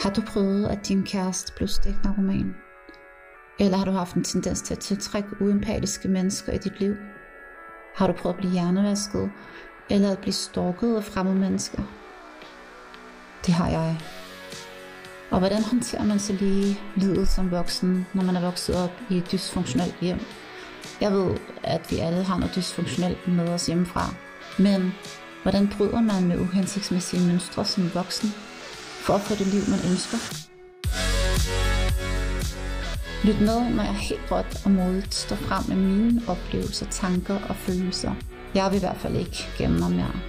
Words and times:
Har 0.00 0.10
du 0.10 0.20
prøvet, 0.20 0.66
at 0.66 0.88
din 0.88 1.02
kæreste 1.02 1.52
blev 1.56 1.68
stiknarkoman? 1.68 2.54
Eller 3.60 3.76
har 3.76 3.84
du 3.84 3.90
haft 3.90 4.14
en 4.14 4.24
tendens 4.24 4.62
til 4.62 4.74
at 4.74 4.80
tiltrække 4.80 5.28
uempatiske 5.40 6.08
mennesker 6.08 6.52
i 6.52 6.58
dit 6.58 6.80
liv? 6.80 6.94
Har 7.94 8.06
du 8.06 8.12
prøvet 8.12 8.34
at 8.34 8.38
blive 8.38 8.52
hjernevasket, 8.52 9.30
eller 9.90 10.12
at 10.12 10.18
blive 10.18 10.32
stalket 10.32 10.96
af 10.96 11.04
fremmede 11.04 11.36
mennesker? 11.36 11.82
Det 13.46 13.54
har 13.54 13.68
jeg. 13.68 14.00
Og 15.30 15.38
hvordan 15.38 15.62
håndterer 15.62 16.04
man 16.04 16.18
så 16.18 16.32
lige 16.32 16.80
livet 16.96 17.28
som 17.28 17.50
voksen, 17.50 18.06
når 18.14 18.22
man 18.22 18.36
er 18.36 18.40
vokset 18.40 18.76
op 18.76 18.92
i 19.10 19.16
et 19.16 19.32
dysfunktionelt 19.32 19.96
hjem? 20.00 20.20
Jeg 21.00 21.12
ved, 21.12 21.36
at 21.62 21.90
vi 21.90 21.98
alle 21.98 22.22
har 22.22 22.38
noget 22.38 22.54
dysfunktionelt 22.56 23.28
med 23.28 23.48
os 23.48 23.66
hjemmefra. 23.66 24.14
Men 24.58 24.92
hvordan 25.42 25.68
bryder 25.76 26.00
man 26.00 26.28
med 26.28 26.40
uhensigtsmæssige 26.40 27.26
mønstre 27.26 27.64
som 27.64 27.94
voksen, 27.94 28.28
for 29.06 29.14
at 29.14 29.20
få 29.20 29.34
det 29.34 29.46
liv, 29.46 29.62
man 29.74 29.80
ønsker? 29.90 30.18
Lyt 33.26 33.40
med, 33.40 33.60
når 33.76 33.82
jeg 33.82 33.94
helt 33.94 34.32
råt 34.32 34.62
og 34.64 34.70
modigt 34.70 35.14
står 35.14 35.36
frem 35.36 35.64
med 35.68 35.76
mine 35.76 36.22
oplevelser, 36.28 36.86
tanker 36.90 37.38
og 37.48 37.56
følelser. 37.56 38.14
Jeg 38.54 38.70
vil 38.70 38.76
i 38.76 38.80
hvert 38.80 38.96
fald 38.96 39.16
ikke 39.16 39.48
gemme 39.58 39.78
mig 39.78 39.90
mere. 39.90 40.20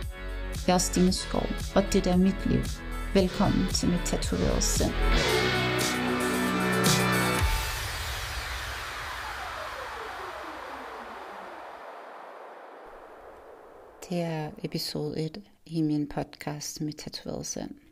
Jeg 0.68 0.74
er 0.74 0.78
Stine 0.78 1.14
Skov, 1.14 1.48
og 1.76 1.84
det 1.94 2.08
er 2.08 2.18
mit 2.18 2.46
liv. 2.46 2.64
Velkommen 3.14 3.68
til 3.74 3.90
mit 3.90 4.02
tatoverede 4.06 4.62
sind. 4.62 4.94
Det 14.10 14.22
er 14.22 14.50
episode 14.64 15.26
1 15.26 15.42
i 15.66 15.82
min 15.82 16.10
podcast 16.10 16.82
Mit 16.82 16.96
tatoverede 16.96 17.44
sind. 17.44 17.87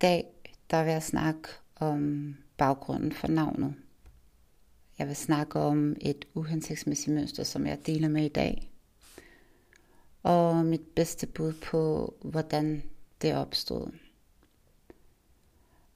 Dag 0.00 0.24
der 0.70 0.84
vil 0.84 0.92
jeg 0.92 1.02
snakke 1.02 1.48
om 1.76 2.36
baggrunden 2.56 3.12
for 3.12 3.28
navnet. 3.28 3.74
Jeg 4.98 5.08
vil 5.08 5.16
snakke 5.16 5.58
om 5.58 5.96
et 6.00 6.24
uhensigtsmæssigt 6.34 7.14
mønster, 7.14 7.44
som 7.44 7.66
jeg 7.66 7.86
deler 7.86 8.08
med 8.08 8.24
i 8.24 8.28
dag. 8.28 8.70
Og 10.22 10.64
mit 10.64 10.80
bedste 10.96 11.26
bud 11.26 11.52
på, 11.52 12.14
hvordan 12.22 12.82
det 13.22 13.34
opstod. 13.34 13.92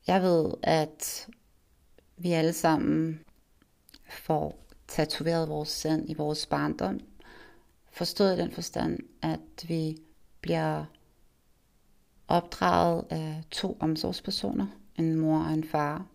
Jeg 0.06 0.22
ved, 0.22 0.52
at 0.62 1.28
vi 2.16 2.32
alle 2.32 2.52
sammen 2.52 3.20
får 4.10 4.66
tatoveret 4.88 5.48
vores 5.48 5.68
sind 5.68 6.10
i 6.10 6.14
vores 6.14 6.46
barndom. 6.46 7.00
Forstået 7.92 8.36
i 8.36 8.40
den 8.40 8.50
forstand, 8.50 8.98
at 9.22 9.68
vi 9.68 9.98
bliver 10.40 10.84
opdraget 12.34 13.04
af 13.10 13.42
to 13.50 13.76
omsorgspersoner, 13.80 14.66
en 14.98 15.16
mor 15.16 15.38
og 15.38 15.52
en 15.52 15.64
far. 15.64 16.06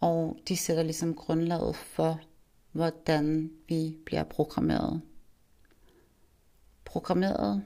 Og 0.00 0.38
de 0.48 0.56
sætter 0.56 0.82
ligesom 0.82 1.14
grundlaget 1.14 1.76
for, 1.76 2.20
hvordan 2.72 3.50
vi 3.68 3.96
bliver 4.04 4.24
programmeret. 4.24 5.00
Programmeret 6.84 7.64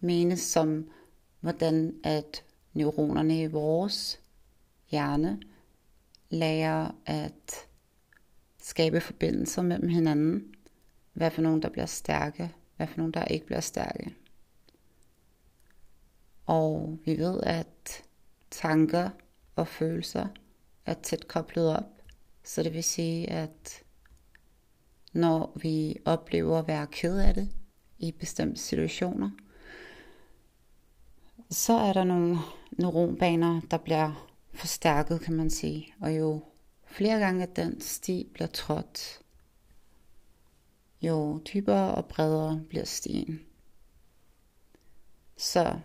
menes 0.00 0.40
som, 0.40 0.90
hvordan 1.40 1.94
at 2.04 2.44
neuronerne 2.74 3.42
i 3.42 3.46
vores 3.46 4.20
hjerne 4.90 5.40
lærer 6.30 6.90
at 7.06 7.54
skabe 8.62 9.00
forbindelser 9.00 9.62
mellem 9.62 9.88
hinanden. 9.88 10.54
Hvad 11.12 11.30
for 11.30 11.42
nogen, 11.42 11.62
der 11.62 11.68
bliver 11.68 11.86
stærke, 11.86 12.52
hvad 12.76 12.86
for 12.86 12.96
nogen, 12.96 13.12
der 13.12 13.24
ikke 13.24 13.46
bliver 13.46 13.60
stærke. 13.60 14.14
Og 16.46 16.98
vi 17.04 17.18
ved, 17.18 17.40
at 17.42 18.02
tanker 18.50 19.10
og 19.56 19.68
følelser 19.68 20.26
er 20.86 20.94
tæt 20.94 21.28
koblet 21.28 21.76
op. 21.76 22.02
Så 22.44 22.62
det 22.62 22.72
vil 22.72 22.84
sige, 22.84 23.30
at 23.30 23.82
når 25.12 25.52
vi 25.62 25.96
oplever 26.04 26.58
at 26.58 26.68
være 26.68 26.86
ked 26.86 27.18
af 27.18 27.34
det 27.34 27.48
i 27.98 28.12
bestemte 28.12 28.60
situationer, 28.60 29.30
så 31.50 31.72
er 31.72 31.92
der 31.92 32.04
nogle 32.04 32.38
neuronbaner, 32.72 33.60
der 33.70 33.76
bliver 33.76 34.28
forstærket, 34.52 35.20
kan 35.20 35.34
man 35.34 35.50
sige. 35.50 35.94
Og 36.00 36.16
jo 36.16 36.44
flere 36.86 37.18
gange 37.18 37.42
at 37.42 37.56
den 37.56 37.80
sti 37.80 38.30
bliver 38.34 38.48
trådt, 38.48 39.20
jo 41.02 41.38
dybere 41.38 41.94
og 41.94 42.06
bredere 42.06 42.60
bliver 42.68 42.84
stien. 42.84 43.40
Så 45.36 45.78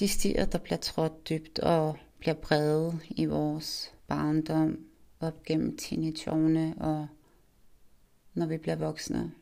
de 0.00 0.08
stier, 0.08 0.44
der 0.44 0.58
bliver 0.58 0.78
trådt 0.78 1.28
dybt 1.28 1.58
og 1.58 1.98
bliver 2.18 2.34
brede 2.34 3.00
i 3.08 3.24
vores 3.24 3.94
barndom, 4.06 4.86
op 5.20 5.42
gennem 5.42 5.76
teenageårene 5.76 6.74
og 6.78 7.08
når 8.34 8.46
vi 8.46 8.56
bliver 8.56 8.76
voksne. 8.76 9.32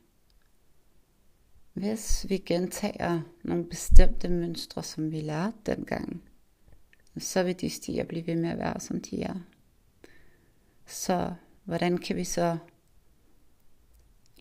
Hvis 1.72 2.26
vi 2.28 2.38
gentager 2.38 3.20
nogle 3.42 3.64
bestemte 3.64 4.28
mønstre, 4.28 4.82
som 4.82 5.12
vi 5.12 5.20
lærte 5.20 5.56
dengang, 5.66 6.22
så 7.18 7.42
vil 7.42 7.60
de 7.60 7.70
stier 7.70 8.04
blive 8.04 8.26
ved 8.26 8.36
med 8.36 8.50
at 8.50 8.58
være, 8.58 8.80
som 8.80 9.00
de 9.00 9.22
er. 9.22 9.34
Så 10.86 11.34
hvordan 11.64 11.98
kan 11.98 12.16
vi 12.16 12.24
så 12.24 12.58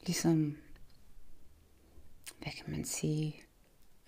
ligesom, 0.06 0.58
hvad 2.40 2.52
kan 2.52 2.72
man 2.72 2.86
sige, 2.86 3.42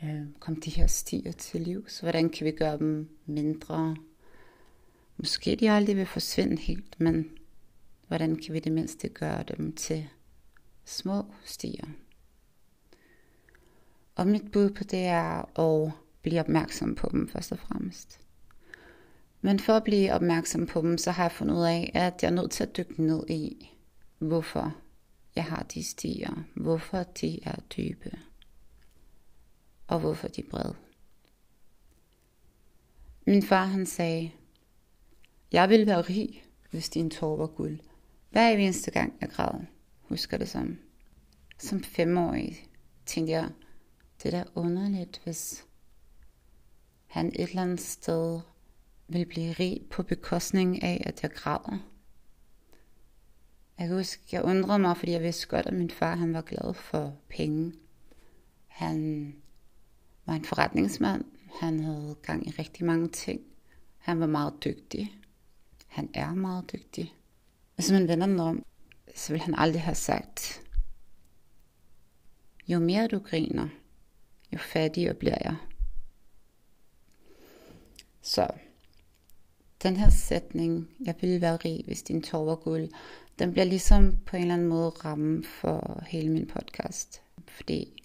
øh, 0.04 0.22
komme 0.40 0.60
de 0.60 0.70
her 0.70 0.88
stier 0.88 1.32
til 1.32 1.62
livs? 1.62 2.00
Hvordan 2.00 2.30
kan 2.30 2.46
vi 2.46 2.52
gøre 2.52 2.78
dem 2.78 3.10
mindre? 3.26 3.96
Måske 5.18 5.56
de 5.56 5.72
aldrig 5.72 5.98
vil 5.98 6.06
forsvinde 6.06 6.58
helt, 6.58 7.00
men 7.00 7.30
hvordan 8.08 8.36
kan 8.36 8.54
vi 8.54 8.60
det 8.60 8.72
mindste 8.72 9.10
gøre 9.10 9.44
dem 9.44 9.76
til 9.76 10.10
små 10.86 11.26
stier? 11.46 11.86
Og 14.16 14.28
mit 14.28 14.52
bud 14.52 14.70
på 14.70 14.84
det 14.84 15.06
er 15.06 15.60
at 15.60 15.92
blive 16.22 16.40
opmærksom 16.40 16.96
på 16.96 17.10
dem 17.12 17.28
først 17.28 17.52
og 17.52 17.60
fremmest. 17.60 18.20
Men 19.42 19.60
for 19.60 19.74
at 19.74 19.84
blive 19.84 20.14
opmærksom 20.14 20.68
på 20.68 20.82
dem, 20.82 20.98
så 20.98 21.12
har 21.12 21.24
jeg 21.24 21.32
fundet 21.32 21.56
ud 21.56 21.64
af, 21.64 21.92
at 21.94 22.24
jeg 22.24 22.30
er 22.30 22.34
nødt 22.34 22.52
til 22.52 22.64
at 22.64 22.78
dykke 22.78 23.04
ned 23.04 23.30
i, 23.30 23.70
hvorfor 24.18 24.76
jeg 25.36 25.44
har 25.44 25.64
de 25.64 25.84
stier, 25.84 26.44
hvorfor 26.56 27.04
de 27.04 27.40
er 27.44 27.56
dybe, 27.78 28.18
og 29.90 30.00
hvorfor 30.00 30.28
de 30.28 30.42
er 30.42 30.50
brede. 30.50 30.76
Min 33.28 33.44
far 33.44 33.66
han 33.66 33.86
sagde, 33.86 34.32
jeg 35.52 35.70
ville 35.70 35.86
være 35.86 36.02
rig, 36.02 36.44
hvis 36.72 36.90
din 36.90 37.10
tår 37.10 37.38
var 37.38 37.48
guld. 37.48 37.80
Hver 38.30 38.50
eneste 38.50 38.92
gang 38.92 39.14
jeg 39.22 39.30
græd, 39.30 39.60
husker 40.02 40.38
det 40.38 40.50
som. 40.50 40.78
Som 41.58 41.84
femårig 41.84 42.68
tænkte 43.06 43.32
jeg, 43.34 43.50
det 44.24 44.34
er 44.34 44.44
da 44.44 44.50
underligt, 44.56 45.22
hvis 45.24 45.66
han 47.08 47.28
et 47.28 47.50
eller 47.50 47.62
andet 47.62 47.82
sted 47.82 48.40
vil 49.08 49.26
blive 49.26 49.52
rig 49.52 49.86
på 49.90 50.04
bekostning 50.04 50.84
af, 50.84 51.04
at 51.06 51.24
jeg 51.24 51.32
græder. 51.32 51.78
Jeg 53.80 53.88
kan 53.88 53.98
huske, 53.98 54.24
jeg 54.32 54.44
undrede 54.44 54.80
mig, 54.80 54.98
fordi 54.98 55.12
jeg 55.12 55.22
vidste 55.22 55.48
godt, 55.48 55.66
at 55.66 55.74
min 55.74 55.92
far 55.92 56.16
han 56.16 56.34
var 56.34 56.42
glad 56.42 56.74
for 56.74 57.18
penge. 57.30 57.74
Han 58.68 59.34
var 60.30 60.36
en 60.36 60.46
forretningsmand. 60.46 61.26
Han 61.60 61.80
havde 61.80 62.16
gang 62.22 62.48
i 62.48 62.52
rigtig 62.52 62.86
mange 62.86 63.08
ting. 63.08 63.42
Han 63.98 64.20
var 64.20 64.28
meget 64.28 64.54
dygtig. 64.64 65.16
Han 65.88 66.10
er 66.14 66.34
meget 66.34 66.72
dygtig. 66.74 67.14
Hvis 67.76 67.92
man 67.92 68.08
vender 68.08 68.28
den 68.28 68.40
om, 68.40 68.66
så 69.16 69.34
vil 69.34 69.42
han 69.42 69.56
aldrig 69.56 69.82
have 69.82 69.96
sagt, 69.96 70.62
jo 72.68 72.80
mere 72.80 73.08
du 73.08 73.20
griner, 73.20 73.68
jo 74.54 74.58
fattigere 74.58 75.14
bliver 75.14 75.38
jeg. 75.44 75.56
Så 78.22 78.48
den 79.84 79.98
her 79.98 80.10
sætning, 80.10 80.90
jeg 81.06 81.16
ville 81.22 81.42
være 81.42 81.58
rig, 81.58 81.84
hvis 81.86 82.04
din 82.04 82.22
tår 82.22 82.46
var 82.46 82.56
guld, 82.56 82.90
den 83.40 83.52
bliver 83.52 83.66
ligesom 83.66 84.18
på 84.26 84.36
en 84.36 84.42
eller 84.42 84.54
anden 84.54 84.68
måde 84.68 84.90
ramme 84.90 85.44
for 85.44 86.04
hele 86.08 86.30
min 86.30 86.48
podcast. 86.48 87.22
Fordi 87.48 88.04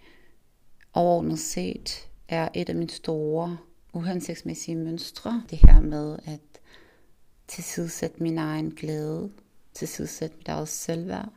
overordnet 0.93 1.38
set 1.38 2.08
er 2.28 2.48
et 2.54 2.68
af 2.68 2.74
mine 2.74 2.90
store 2.90 3.58
uhensigtsmæssige 3.92 4.76
mønstre, 4.76 5.44
det 5.50 5.58
her 5.58 5.80
med 5.80 6.18
at 6.24 6.40
tilsidesætte 7.48 8.22
min 8.22 8.38
egen 8.38 8.70
glæde, 8.70 9.32
tilsidesætte 9.74 10.36
mit 10.36 10.48
eget 10.48 10.68
selvværd, 10.68 11.32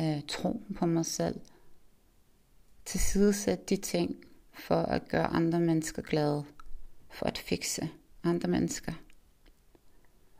øh, 0.00 0.22
troen 0.28 0.76
på 0.78 0.86
mig 0.86 1.06
selv, 1.06 1.40
tilsidesætte 2.84 3.64
de 3.64 3.76
ting 3.76 4.16
for 4.52 4.82
at 4.82 5.08
gøre 5.08 5.26
andre 5.26 5.60
mennesker 5.60 6.02
glade, 6.02 6.44
for 7.10 7.26
at 7.26 7.38
fikse 7.38 7.90
andre 8.22 8.48
mennesker. 8.48 8.92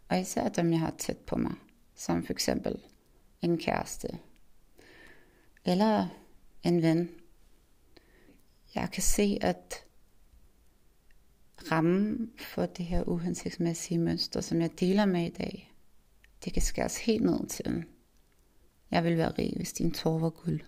Og 0.09 0.21
især 0.21 0.49
dem, 0.49 0.73
jeg 0.73 0.81
har 0.81 0.95
tæt 0.99 1.19
på 1.19 1.37
mig, 1.37 1.55
som 1.95 2.25
for 2.25 2.33
eksempel 2.33 2.79
en 3.43 3.59
kæreste, 3.59 4.09
eller 5.65 6.09
en 6.63 6.83
ven. 6.83 7.22
Jeg 8.75 8.89
kan 8.93 9.03
se, 9.03 9.39
at 9.41 9.85
ramme 11.71 12.29
for 12.39 12.67
det 12.67 12.85
her 12.85 13.03
uhensigtsmæssige 13.03 13.99
mønster, 13.99 14.41
som 14.41 14.61
jeg 14.61 14.81
deler 14.81 15.05
med 15.05 15.27
i 15.27 15.31
dag, 15.31 15.73
det 16.45 16.53
kan 16.53 16.63
skæres 16.63 16.99
helt 16.99 17.25
ned 17.25 17.47
til. 17.47 17.85
Jeg 18.91 19.05
vil 19.05 19.17
være 19.17 19.33
rig, 19.39 19.53
hvis 19.57 19.73
din 19.73 19.93
tår 19.93 20.19
var 20.19 20.31
guld. 20.31 20.61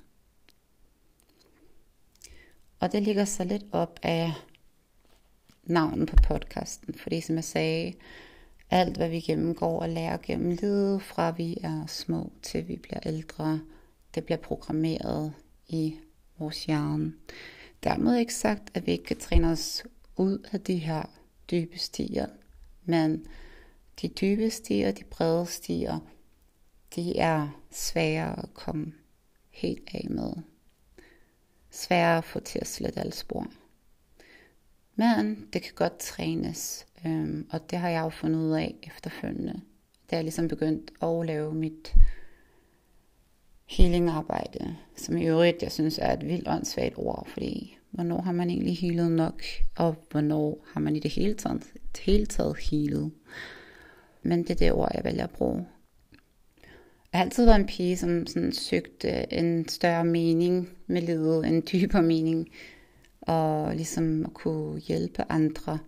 Og 2.80 2.92
det 2.92 3.02
ligger 3.02 3.24
så 3.24 3.44
lidt 3.44 3.64
op 3.72 4.00
af 4.02 4.32
navnet 5.62 6.08
på 6.08 6.16
podcasten, 6.28 6.94
fordi 6.94 7.20
som 7.20 7.36
jeg 7.36 7.44
sagde, 7.44 7.94
alt 8.70 8.96
hvad 8.96 9.08
vi 9.08 9.20
gennemgår 9.20 9.80
og 9.80 9.88
lærer 9.88 10.16
gennem 10.22 10.50
livet, 10.50 11.02
fra 11.02 11.30
vi 11.30 11.56
er 11.62 11.86
små 11.86 12.32
til 12.42 12.68
vi 12.68 12.76
bliver 12.76 13.00
ældre, 13.06 13.60
det 14.14 14.24
bliver 14.24 14.38
programmeret 14.38 15.32
i 15.68 15.96
vores 16.38 16.64
hjerne. 16.64 17.12
Dermed 17.84 18.16
ikke 18.16 18.34
sagt, 18.34 18.70
at 18.74 18.86
vi 18.86 18.92
ikke 18.92 19.04
kan 19.04 19.18
træne 19.18 19.50
os 19.50 19.84
ud 20.16 20.48
af 20.52 20.60
de 20.60 20.76
her 20.76 21.02
dybe 21.50 21.78
stier, 21.78 22.26
men 22.84 23.26
de 24.02 24.08
dybe 24.08 24.50
stier, 24.50 24.92
de 24.92 25.04
brede 25.04 25.46
stier, 25.46 25.98
de 26.96 27.18
er 27.18 27.62
svære 27.70 28.38
at 28.42 28.54
komme 28.54 28.92
helt 29.50 29.88
af 29.94 30.06
med. 30.10 30.32
Svære 31.70 32.18
at 32.18 32.24
få 32.24 32.40
til 32.40 32.58
at 32.58 32.66
slette 32.66 33.00
alle 33.00 33.12
spor. 33.12 33.46
Men 34.94 35.48
det 35.52 35.62
kan 35.62 35.72
godt 35.74 35.98
trænes, 35.98 36.86
øhm, 37.06 37.48
og 37.50 37.70
det 37.70 37.78
har 37.78 37.88
jeg 37.88 38.00
jo 38.00 38.08
fundet 38.08 38.38
ud 38.38 38.52
af 38.52 38.74
efterfølgende. 38.82 39.60
Da 40.10 40.16
jeg 40.16 40.24
ligesom 40.24 40.48
begyndt 40.48 40.90
at 41.02 41.26
lave 41.26 41.54
mit 41.54 41.94
healingarbejde, 43.66 44.76
som 44.96 45.16
i 45.16 45.26
øvrigt 45.26 45.62
jeg 45.62 45.72
synes 45.72 45.98
er 45.98 46.12
et 46.12 46.26
vildt 46.26 46.48
åndssvagt 46.48 46.94
ord, 46.96 47.28
fordi 47.28 47.78
hvornår 47.90 48.20
har 48.20 48.32
man 48.32 48.50
egentlig 48.50 48.78
healet 48.78 49.12
nok, 49.12 49.42
og 49.76 49.96
hvornår 50.10 50.64
har 50.72 50.80
man 50.80 50.96
i 50.96 51.00
det 51.00 51.10
hele 51.10 51.34
taget, 51.34 51.62
det 51.72 52.00
hele 52.00 52.26
taget 52.26 52.56
healet. 52.70 53.12
Men 54.22 54.42
det 54.42 54.50
er 54.50 54.54
det 54.54 54.72
ord, 54.72 54.90
jeg 54.94 55.04
vælger 55.04 55.24
at 55.24 55.30
bruge. 55.30 55.66
Jeg 57.12 57.18
har 57.18 57.24
altid 57.24 57.44
været 57.44 57.60
en 57.60 57.66
pige, 57.66 57.96
som 57.96 58.26
sådan 58.26 58.52
søgte 58.52 59.32
en 59.32 59.68
større 59.68 60.04
mening 60.04 60.68
med 60.86 61.02
livet, 61.02 61.46
en 61.46 61.62
dybere 61.72 62.02
mening, 62.02 62.48
og 63.20 63.76
ligesom 63.76 64.24
at 64.24 64.34
kunne 64.34 64.80
hjælpe 64.80 65.24
andre. 65.28 65.78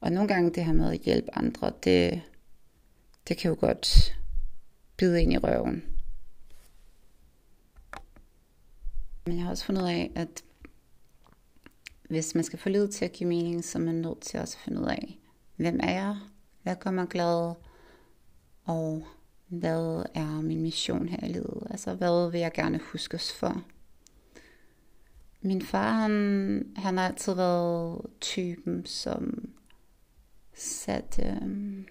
Og 0.00 0.12
nogle 0.12 0.28
gange 0.28 0.50
det 0.50 0.64
her 0.64 0.72
med 0.72 0.92
at 0.92 1.00
hjælpe 1.00 1.28
andre, 1.32 1.72
det, 1.84 2.20
det 3.28 3.36
kan 3.36 3.48
jo 3.50 3.56
godt 3.60 4.16
bide 4.96 5.22
ind 5.22 5.32
i 5.32 5.38
røven. 5.38 5.89
Men 9.26 9.36
jeg 9.36 9.44
har 9.44 9.50
også 9.50 9.64
fundet 9.64 9.82
ud 9.82 9.88
af, 9.88 10.12
at 10.14 10.44
hvis 12.08 12.34
man 12.34 12.44
skal 12.44 12.58
få 12.58 12.68
livet 12.68 12.90
til 12.90 13.04
at 13.04 13.12
give 13.12 13.28
mening, 13.28 13.64
så 13.64 13.78
er 13.78 13.82
man 13.82 13.94
nødt 13.94 14.20
til 14.20 14.40
også 14.40 14.56
at 14.56 14.64
finde 14.64 14.80
ud 14.80 14.86
af, 14.86 15.18
hvem 15.56 15.80
er 15.82 15.92
jeg? 15.92 16.16
Hvad 16.62 16.76
gør 16.76 16.90
mig 16.90 17.08
glad? 17.08 17.54
Og 18.64 19.06
hvad 19.48 20.04
er 20.14 20.40
min 20.40 20.62
mission 20.62 21.08
her 21.08 21.28
i 21.28 21.32
livet? 21.32 21.66
Altså, 21.70 21.94
hvad 21.94 22.30
vil 22.30 22.40
jeg 22.40 22.52
gerne 22.52 22.78
huskes 22.78 23.32
for? 23.32 23.62
Min 25.40 25.62
far, 25.62 25.92
han, 25.92 26.72
han 26.76 26.98
har 26.98 27.08
altid 27.08 27.34
været 27.34 28.06
typen, 28.20 28.86
som 28.86 29.48
satte 30.54 31.22
Øh, 31.22 31.84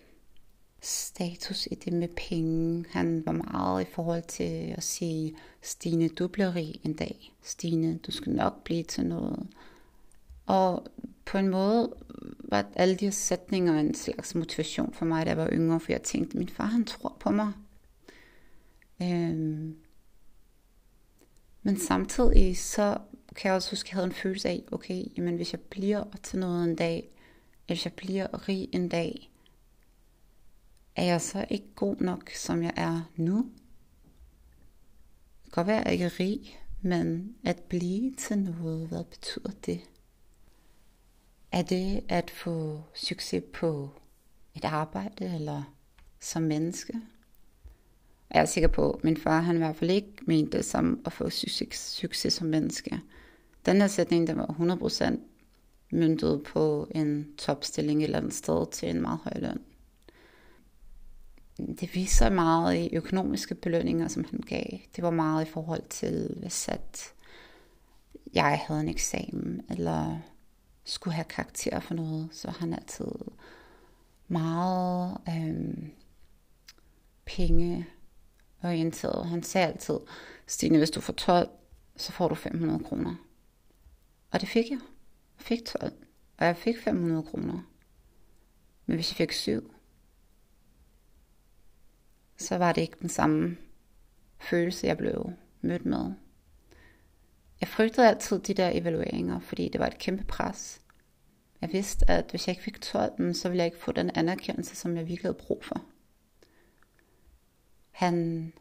status 0.81 1.67
i 1.71 1.75
det 1.75 1.93
med 1.93 2.07
penge. 2.07 2.85
Han 2.89 3.25
var 3.25 3.31
meget 3.31 3.81
i 3.81 3.91
forhold 3.91 4.23
til 4.27 4.73
at 4.77 4.83
sige, 4.83 5.35
Stine, 5.61 6.07
du 6.07 6.27
bliver 6.27 6.55
rig 6.55 6.79
en 6.83 6.93
dag. 6.93 7.33
Stine, 7.43 7.97
du 7.97 8.11
skal 8.11 8.31
nok 8.31 8.63
blive 8.63 8.83
til 8.83 9.05
noget. 9.05 9.47
Og 10.45 10.87
på 11.25 11.37
en 11.37 11.47
måde 11.47 11.93
var 12.39 12.65
alle 12.75 12.95
de 12.95 13.05
her 13.05 13.11
sætninger 13.11 13.79
en 13.79 13.95
slags 13.95 14.35
motivation 14.35 14.93
for 14.93 15.05
mig, 15.05 15.25
da 15.25 15.29
jeg 15.29 15.37
var 15.37 15.49
yngre, 15.51 15.79
for 15.79 15.91
jeg 15.91 16.01
tænkte, 16.01 16.37
min 16.37 16.49
far 16.49 16.65
han 16.65 16.85
tror 16.85 17.17
på 17.19 17.31
mig. 17.31 17.51
Øhm. 19.01 19.75
Men 21.63 21.79
samtidig 21.79 22.57
så 22.57 22.97
kan 23.35 23.49
jeg 23.49 23.55
også 23.55 23.71
huske, 23.71 23.87
at 23.87 23.91
jeg 23.91 23.95
havde 23.95 24.07
en 24.07 24.13
følelse 24.13 24.49
af, 24.49 24.63
okay, 24.71 25.03
jamen 25.17 25.35
hvis 25.35 25.53
jeg 25.53 25.59
bliver 25.59 26.03
til 26.23 26.39
noget 26.39 26.63
en 26.63 26.75
dag, 26.75 26.97
eller 26.97 27.75
hvis 27.75 27.85
jeg 27.85 27.93
bliver 27.93 28.49
rig 28.49 28.69
en 28.71 28.89
dag, 28.89 29.28
er 30.95 31.03
jeg 31.03 31.21
så 31.21 31.45
ikke 31.49 31.67
god 31.75 31.95
nok, 31.95 32.29
som 32.29 32.63
jeg 32.63 32.73
er 32.75 33.11
nu? 33.15 33.35
Det 35.45 35.53
kan 35.53 35.63
godt 35.63 35.67
være, 35.67 35.79
at 35.79 35.85
jeg 35.85 35.93
ikke 35.93 36.05
er 36.05 36.19
rig, 36.19 36.59
men 36.81 37.35
at 37.43 37.59
blive 37.59 38.15
til 38.15 38.37
noget, 38.37 38.87
hvad 38.87 39.03
betyder 39.03 39.51
det? 39.65 39.81
Er 41.51 41.61
det 41.61 42.03
at 42.07 42.29
få 42.29 42.81
succes 42.93 43.43
på 43.53 43.89
et 44.55 44.65
arbejde 44.65 45.35
eller 45.35 45.75
som 46.19 46.41
menneske? 46.41 46.93
Jeg 48.33 48.41
er 48.41 48.45
sikker 48.45 48.67
på, 48.67 48.91
at 48.91 49.03
min 49.03 49.17
far 49.17 49.41
han 49.41 49.55
i 49.55 49.57
hvert 49.57 49.75
fald 49.75 49.91
ikke 49.91 50.13
mente 50.21 50.57
det 50.57 50.65
som 50.65 51.01
at 51.05 51.13
få 51.13 51.29
succes, 51.29 51.75
succes 51.77 52.33
som 52.33 52.47
menneske. 52.47 53.01
Den 53.65 53.81
her 53.81 53.87
sætning, 53.87 54.27
der 54.27 54.33
var 54.33 54.45
100% 55.11 55.19
myntet 55.91 56.43
på 56.43 56.87
en 56.91 57.27
topstilling 57.37 57.99
et 57.99 58.03
eller 58.03 58.17
andet 58.17 58.33
sted 58.33 58.71
til 58.71 58.89
en 58.89 59.01
meget 59.01 59.19
høj 59.23 59.33
løn. 59.39 59.59
Det 61.79 61.95
viser 61.95 62.29
meget 62.29 62.75
i 62.75 62.95
økonomiske 62.95 63.55
belønninger, 63.55 64.07
som 64.07 64.23
han 64.23 64.39
gav. 64.39 64.79
Det 64.95 65.03
var 65.03 65.09
meget 65.09 65.47
i 65.47 65.51
forhold 65.51 65.83
til, 65.89 66.35
hvis 66.39 66.67
at 66.67 67.13
jeg 68.33 68.61
havde 68.67 68.81
en 68.81 68.89
eksamen, 68.89 69.61
eller 69.69 70.17
skulle 70.83 71.13
have 71.13 71.25
karakter 71.25 71.79
for 71.79 71.93
noget, 71.93 72.29
så 72.31 72.51
han 72.51 72.73
altid 72.73 73.11
meget 74.27 75.17
øhm, 75.29 75.91
pengeorienteret. 77.25 79.27
Han 79.27 79.43
sagde 79.43 79.67
altid, 79.67 79.99
Stine, 80.47 80.77
hvis 80.77 80.91
du 80.91 81.01
får 81.01 81.13
12, 81.13 81.49
så 81.95 82.11
får 82.11 82.27
du 82.27 82.35
500 82.35 82.83
kroner. 82.83 83.15
Og 84.31 84.41
det 84.41 84.49
fik 84.49 84.69
jeg. 84.69 84.79
Jeg 85.37 85.45
fik 85.45 85.65
12, 85.65 85.93
og 86.37 86.45
jeg 86.45 86.57
fik 86.57 86.75
500 86.83 87.23
kroner. 87.23 87.61
Men 88.85 88.95
hvis 88.95 89.11
jeg 89.11 89.15
fik 89.15 89.31
7, 89.31 89.73
så 92.39 92.57
var 92.57 92.71
det 92.71 92.81
ikke 92.81 92.97
den 93.01 93.09
samme 93.09 93.57
følelse, 94.39 94.87
jeg 94.87 94.97
blev 94.97 95.33
mødt 95.61 95.85
med. 95.85 96.13
Jeg 97.61 97.69
frygtede 97.69 98.07
altid 98.07 98.39
de 98.39 98.53
der 98.53 98.71
evalueringer, 98.73 99.39
fordi 99.39 99.69
det 99.69 99.79
var 99.79 99.87
et 99.87 99.97
kæmpe 99.97 100.23
pres. 100.23 100.81
Jeg 101.61 101.69
vidste, 101.73 102.11
at 102.11 102.25
hvis 102.29 102.47
jeg 102.47 102.53
ikke 102.53 102.63
fik 102.63 102.81
12, 102.81 103.33
så 103.33 103.49
ville 103.49 103.57
jeg 103.57 103.65
ikke 103.65 103.83
få 103.83 103.91
den 103.91 104.11
anerkendelse, 104.15 104.75
som 104.75 104.97
jeg 104.97 105.07
virkelig 105.07 105.29
havde 105.29 105.45
brug 105.47 105.63
for. 105.63 105.83
Han, 107.91 108.53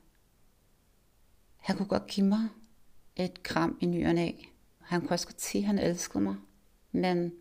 han 1.57 1.77
kunne 1.77 1.89
godt 1.89 2.07
give 2.07 2.27
mig 2.27 2.49
et 3.17 3.43
kram 3.43 3.79
i 3.81 3.87
nyerne 3.87 4.21
af. 4.21 4.53
Han 4.81 5.01
kunne 5.01 5.11
også 5.11 5.27
godt 5.27 5.41
sige, 5.41 5.63
at 5.63 5.67
han 5.67 5.79
elskede 5.79 6.23
mig. 6.23 6.37
Men 6.93 7.33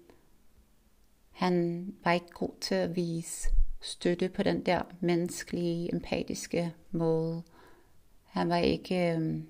han 1.31 1.85
var 2.03 2.11
ikke 2.11 2.29
god 2.33 2.59
til 2.61 2.75
at 2.75 2.95
vise 2.95 3.49
støtte 3.81 4.29
på 4.29 4.43
den 4.43 4.65
der 4.65 4.81
menneskelige, 4.99 5.93
empatiske 5.93 6.73
måde. 6.91 7.43
Han 8.23 8.49
var 8.49 8.57
ikke 8.57 9.15
øh, 9.15 9.43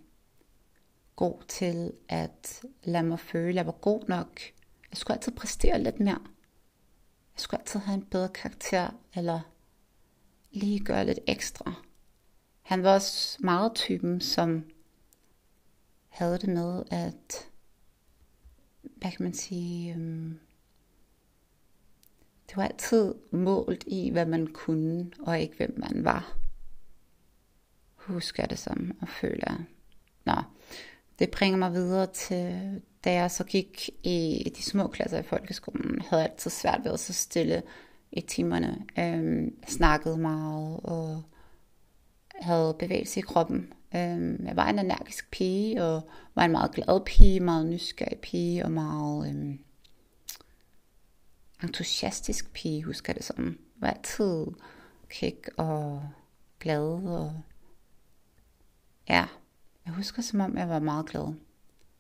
god 1.16 1.44
til 1.48 1.94
at 2.10 2.62
lade 2.84 3.04
mig 3.04 3.20
føle, 3.20 3.50
at 3.50 3.56
jeg 3.56 3.66
var 3.66 3.72
god 3.72 4.04
nok. 4.08 4.42
Jeg 4.92 4.98
skulle 4.98 5.18
altid 5.18 5.32
præstere 5.32 5.84
lidt 5.84 6.00
mere. 6.00 6.22
Jeg 7.34 7.42
skulle 7.42 7.62
altid 7.62 7.80
have 7.80 7.96
en 7.96 8.06
bedre 8.06 8.30
karakter, 8.30 8.90
eller 9.16 9.40
lige 10.52 10.80
gøre 10.80 11.06
lidt 11.06 11.20
ekstra. 11.28 11.74
Han 12.62 12.84
var 12.84 12.94
også 12.94 13.38
meget 13.40 13.76
typen, 13.76 14.22
som 14.22 14.66
havde 16.08 16.38
det 16.38 16.50
med, 16.50 16.84
at, 16.92 17.50
hvad 18.82 19.12
kan 19.12 19.24
man 19.24 19.34
sige, 19.34 19.94
øhm, 19.94 20.40
det 22.50 22.58
var 22.58 22.64
altid 22.64 23.14
målt 23.32 23.84
i, 23.88 24.10
hvad 24.10 24.26
man 24.26 24.48
kunne, 24.48 25.12
og 25.20 25.40
ikke 25.40 25.58
hvem 25.58 25.74
man 25.78 26.04
var. 26.04 26.38
Husker 27.96 28.46
det 28.46 28.60
som, 28.60 28.98
og 29.02 29.08
føler, 29.08 29.64
nå, 30.26 30.36
det 31.20 31.32
bringer 31.32 31.58
mig 31.58 31.74
videre 31.74 32.08
til, 32.08 32.82
da 33.04 33.14
jeg 33.14 33.32
så 33.32 33.44
gik 33.44 33.90
i 34.04 34.52
de 34.58 34.64
små 34.64 34.88
klasser 34.88 35.20
i 35.20 35.24
folkeskolen, 35.24 36.02
havde 36.02 36.24
jeg 36.24 36.32
altid 36.32 36.52
svært 36.52 36.82
ved 36.84 36.92
at 36.92 37.00
så 37.00 37.14
stille 37.14 37.64
i 38.12 38.22
timerne. 38.22 38.86
Øhm, 39.00 39.56
snakkede 39.68 40.18
meget, 40.18 40.80
og 40.84 41.24
havde 42.42 42.76
bevægelse 42.80 43.20
i 43.20 43.24
kroppen. 43.24 43.74
Øhm, 43.96 44.46
jeg 44.46 44.56
var 44.56 44.70
en 44.70 44.80
energisk 44.80 45.32
pige, 45.32 45.84
og 45.84 46.02
var 46.36 46.46
en 46.46 46.52
meget 46.52 46.72
glad 46.72 47.06
pige, 47.06 47.40
meget 47.40 47.66
nysgerrig 47.66 48.20
pige, 48.20 48.66
og 48.66 48.72
meget 48.72 49.30
øhm, 49.30 49.60
entusiastisk 51.64 52.54
pige, 52.54 52.84
husker 52.84 53.14
jeg 53.14 53.18
det 53.18 53.26
som. 53.26 53.60
Var 53.76 53.90
altid 53.90 54.46
kæk 55.10 55.50
og 55.58 56.10
glad, 56.60 57.08
og 57.08 57.42
ja, 59.10 59.26
jeg 59.86 59.94
husker 59.94 60.22
som 60.22 60.40
om, 60.40 60.58
jeg 60.58 60.70
var 60.70 60.80
meget 60.80 61.06
glad. 61.06 61.34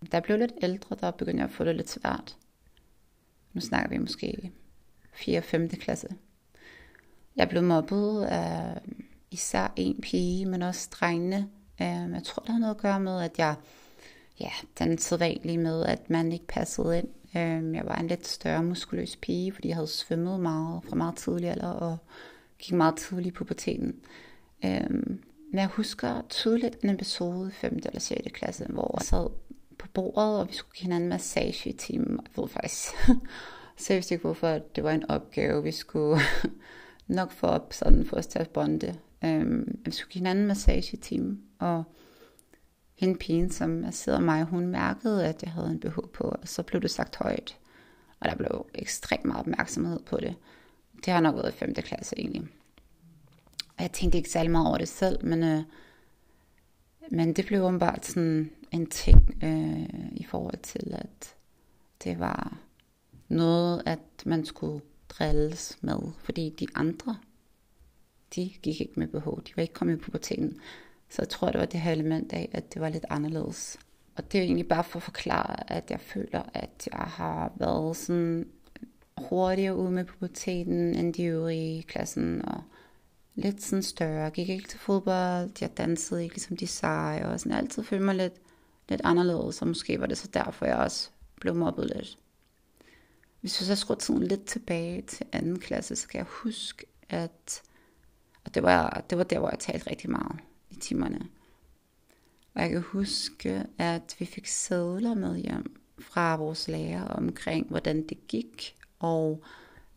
Da 0.02 0.18
jeg 0.18 0.24
blev 0.24 0.38
lidt 0.38 0.54
ældre, 0.62 0.96
der 1.00 1.12
begyndte 1.12 1.42
jeg 1.42 1.50
at 1.50 1.56
få 1.56 1.64
det 1.64 1.76
lidt 1.76 1.90
svært. 1.90 2.38
Nu 3.54 3.62
snakker 3.62 3.90
vi 3.90 3.98
måske 3.98 4.52
4. 5.14 5.38
og 5.38 5.44
5. 5.44 5.70
klasse. 5.70 6.08
Jeg 7.36 7.50
blev 7.50 7.64
mobbet 7.64 8.24
af 8.24 8.82
især 9.32 9.74
en 9.76 10.02
pige, 10.02 10.46
men 10.46 10.62
også 10.62 10.90
drengene. 10.92 11.50
Øhm, 11.82 12.14
jeg 12.14 12.24
tror, 12.24 12.42
det 12.42 12.50
har 12.52 12.60
noget 12.60 12.76
at 12.76 12.82
gøre 12.82 13.00
med, 13.00 13.22
at 13.22 13.38
jeg, 13.38 13.56
ja, 14.40 14.50
den 14.80 14.98
sædvanlige 14.98 15.58
med, 15.58 15.86
at 15.86 16.10
man 16.10 16.32
ikke 16.32 16.48
passede 16.48 16.98
ind. 16.98 17.08
Øhm, 17.38 17.76
jeg 17.76 17.86
var 17.86 17.96
en 17.96 18.08
lidt 18.08 18.28
større 18.28 18.64
muskuløs 18.64 19.16
pige, 19.16 19.52
fordi 19.52 19.68
jeg 19.68 19.76
havde 19.76 19.88
svømmet 19.88 20.40
meget 20.40 20.84
fra 20.84 20.96
meget 20.96 21.16
tidlig 21.16 21.50
alder, 21.50 21.68
og 21.68 21.98
gik 22.60 22.74
meget 22.74 22.96
tidligt 22.96 23.36
på 23.36 23.44
puberteten. 23.44 23.96
Øhm, 24.66 25.24
men 25.52 25.60
jeg 25.60 25.68
husker 25.68 26.22
tydeligt 26.30 26.78
en 26.84 26.90
episode 26.90 27.50
i 27.50 27.52
5. 27.52 27.80
eller 27.86 28.00
6. 28.00 28.22
klasse, 28.34 28.66
hvor 28.70 28.96
jeg 29.00 29.06
sad 29.06 29.30
på 29.78 29.88
bordet, 29.94 30.40
og 30.40 30.48
vi 30.48 30.54
skulle 30.54 30.74
give 30.76 30.84
hinanden 30.84 31.10
massage 31.10 31.70
i 31.70 31.74
timen. 31.74 32.20
Jeg 32.24 32.44
ved 32.44 32.50
faktisk 32.50 32.94
seriøst 33.78 34.12
ikke, 34.12 34.22
hvorfor 34.22 34.60
det 34.76 34.84
var 34.84 34.92
en 34.92 35.10
opgave, 35.10 35.64
vi 35.64 35.72
skulle 35.72 36.22
nok 37.08 37.32
få 37.32 37.48
op, 37.48 37.74
sådan 37.74 38.06
for 38.06 38.18
os 38.18 38.28
til 38.28 38.40
at 38.40 38.50
bonde. 38.50 38.96
Øhm, 39.24 39.80
vi 39.86 39.92
skulle 39.92 40.12
give 40.12 40.20
hinanden 40.20 40.48
massage 40.48 40.98
i 40.98 41.00
timen, 41.00 41.42
og 41.60 41.84
hende 42.98 43.16
pigen, 43.20 43.50
som 43.50 43.92
sidder 43.92 44.20
mig, 44.20 44.44
hun 44.44 44.68
mærkede, 44.68 45.26
at 45.26 45.44
jeg 45.44 45.52
havde 45.52 45.72
en 45.72 45.80
BH 45.80 45.96
på, 46.14 46.24
og 46.24 46.48
så 46.48 46.64
blev 46.64 46.82
det 46.82 46.92
sagt 46.92 47.16
højt. 47.16 47.58
Og 48.20 48.30
der 48.30 48.36
blev 48.36 48.66
ekstremt 48.76 49.26
meget 49.26 49.40
opmærksomhed 49.40 50.00
på 50.00 50.18
det. 50.18 50.36
Det 51.06 51.14
har 51.14 51.22
nok 51.22 51.36
været 51.36 51.54
i 51.54 51.58
5. 51.58 51.74
klasse 51.74 52.20
egentlig. 52.20 52.42
Og 53.78 53.84
jeg 53.84 53.92
tænkte 53.92 54.18
ikke 54.18 54.30
særlig 54.30 54.52
meget 54.52 54.68
over 54.68 54.78
det 54.78 54.88
selv, 54.88 55.26
men, 55.26 55.44
øh, 55.44 55.64
men 57.12 57.34
det 57.34 57.46
blev 57.46 57.64
åbenbart 57.64 58.06
sådan 58.06 58.52
en 58.72 58.86
ting 58.86 59.44
øh, 59.44 60.10
i 60.12 60.24
forhold 60.24 60.58
til, 60.58 60.92
at 60.94 61.36
det 62.04 62.20
var 62.20 62.58
noget, 63.28 63.84
at 63.86 64.26
man 64.26 64.46
skulle 64.46 64.82
drilles 65.10 65.78
med, 65.82 66.00
fordi 66.20 66.56
de 66.60 66.68
andre, 66.76 67.18
de 68.36 68.50
gik 68.62 68.82
ikke 68.82 68.94
med 69.00 69.08
BH, 69.08 69.26
de 69.48 69.52
var 69.56 69.62
ikke 69.62 69.74
kommet 69.74 69.98
i 69.98 70.00
puberteten. 70.00 70.60
Så 71.10 71.22
jeg 71.22 71.30
tror, 71.30 71.52
det 71.52 71.60
var 71.60 71.66
det 71.66 71.80
her 71.80 71.92
element 71.92 72.34
af, 72.34 72.50
at 72.52 72.74
det 72.74 72.82
var 72.82 72.90
lidt 72.90 73.06
anderledes. 73.10 73.78
Og 74.16 74.32
det 74.32 74.38
er 74.38 74.44
egentlig 74.44 74.68
bare 74.68 74.84
for 74.84 75.00
at 75.00 75.04
forklare, 75.04 75.72
at 75.72 75.92
jeg 75.92 76.00
føler, 76.00 76.44
at 76.54 76.90
jeg 76.92 77.00
har 77.00 77.52
været 77.56 77.98
sådan 77.98 78.48
hurtigere 79.18 79.76
ude 79.76 79.92
med 79.92 80.06
puberteten 80.06 80.96
end 80.96 81.14
de 81.14 81.24
øvrige 81.24 81.78
i 81.78 81.82
klassen, 81.82 82.50
og 82.50 82.62
lidt 83.36 83.64
sådan 83.64 83.84
større. 83.84 84.22
Jeg 84.22 84.32
gik 84.32 84.50
ikke 84.50 84.68
til 84.68 84.80
fodbold, 84.80 85.52
jeg 85.62 85.78
dansede 85.78 86.24
ikke 86.24 86.36
ligesom 86.36 86.58
de 86.58 86.68
seje, 86.68 87.26
og 87.26 87.40
sådan 87.40 87.58
altid 87.58 87.84
følte 87.84 88.06
mig 88.06 88.16
lidt, 88.16 88.34
lidt 88.90 89.02
anderledes, 89.04 89.62
og 89.62 89.68
måske 89.68 90.00
var 90.00 90.06
det 90.06 90.18
så 90.18 90.28
derfor, 90.34 90.66
jeg 90.66 90.76
også 90.76 91.10
blev 91.42 91.56
mobbet 91.56 91.92
lidt. 91.96 92.18
Hvis 93.42 93.62
vi 93.62 93.66
så 93.66 93.76
skruer 93.76 93.98
tiden 93.98 94.24
lidt 94.24 94.46
tilbage 94.46 95.02
til 95.02 95.26
anden 95.32 95.60
klasse, 95.60 95.96
så 95.96 96.08
kan 96.08 96.18
jeg 96.18 96.28
huske, 96.30 96.86
at 97.10 97.62
og 98.46 98.56
det 98.56 98.64
var, 98.64 99.06
det 99.10 99.18
var 99.18 99.24
der, 99.24 99.40
hvor 99.40 99.50
jeg 99.50 99.60
talte 99.60 99.90
rigtig 99.90 100.10
meget 100.10 100.40
i 100.78 100.80
timerne. 100.80 101.30
Og 102.54 102.62
jeg 102.62 102.70
kan 102.70 102.82
huske, 102.82 103.66
at 103.78 104.16
vi 104.20 104.26
fik 104.26 104.48
sædler 104.48 105.14
med 105.14 105.38
hjem 105.38 105.82
fra 106.00 106.36
vores 106.36 106.68
lærer 106.68 107.04
omkring, 107.04 107.68
hvordan 107.68 108.08
det 108.08 108.28
gik. 108.28 108.76
Og 109.00 109.44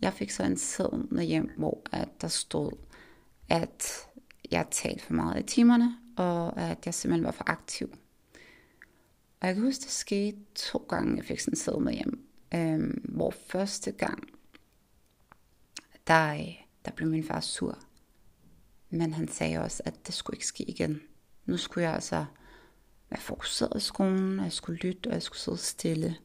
jeg 0.01 0.13
fik 0.13 0.31
så 0.31 0.43
en 0.43 0.57
sædl 0.57 1.15
med 1.15 1.25
hjem, 1.25 1.51
hvor 1.57 1.83
at 1.93 2.09
der 2.21 2.29
stod, 2.29 2.73
at 3.49 4.07
jeg 4.51 4.67
talte 4.71 5.05
for 5.05 5.13
meget 5.13 5.41
i 5.41 5.47
timerne, 5.47 5.97
og 6.17 6.61
at 6.61 6.87
jeg 6.87 6.95
simpelthen 6.95 7.25
var 7.25 7.31
for 7.31 7.45
aktiv. 7.47 7.91
Og 9.41 9.47
jeg 9.47 9.55
kan 9.55 9.65
huske, 9.65 9.83
det 9.83 9.91
skete 9.91 10.39
to 10.55 10.87
gange, 10.89 11.17
jeg 11.17 11.25
fik 11.25 11.41
sådan 11.41 11.53
en 11.53 11.57
sædl 11.57 11.81
med 11.81 11.93
hjem. 11.93 12.27
Øhm, 12.55 13.05
hvor 13.09 13.31
første 13.31 13.93
gang, 13.93 14.29
der, 16.07 16.33
øh, 16.33 16.65
der 16.85 16.91
blev 16.91 17.09
min 17.09 17.25
far 17.25 17.41
sur. 17.41 17.79
Men 18.91 19.13
han 19.13 19.29
sagde 19.29 19.59
også, 19.59 19.83
at 19.87 20.07
det 20.07 20.15
skulle 20.15 20.37
ikke 20.37 20.47
ske 20.47 20.65
igen. 20.65 21.03
Nu 21.47 21.57
skulle 21.57 21.85
jeg 21.85 21.95
altså 21.95 22.25
være 23.11 23.21
fokuseret 23.21 23.77
i 23.77 23.81
skolen, 23.81 24.39
og 24.39 24.45
jeg 24.45 24.53
skulle 24.53 24.79
lytte, 24.79 25.07
og 25.07 25.13
jeg 25.13 25.23
skulle 25.23 25.39
sidde 25.39 25.59
stille. 25.59 26.17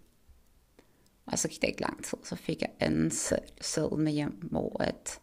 Og 1.26 1.40
så 1.40 1.48
gik 1.48 1.62
det 1.62 1.68
ikke 1.68 1.82
lang 1.82 2.06
tid, 2.06 2.18
så 2.24 2.36
fik 2.36 2.62
jeg 2.62 2.72
anden 2.80 3.12
sædel 3.62 3.98
med 4.00 4.12
hjem, 4.12 4.32
hvor 4.32 4.82
at 4.82 5.22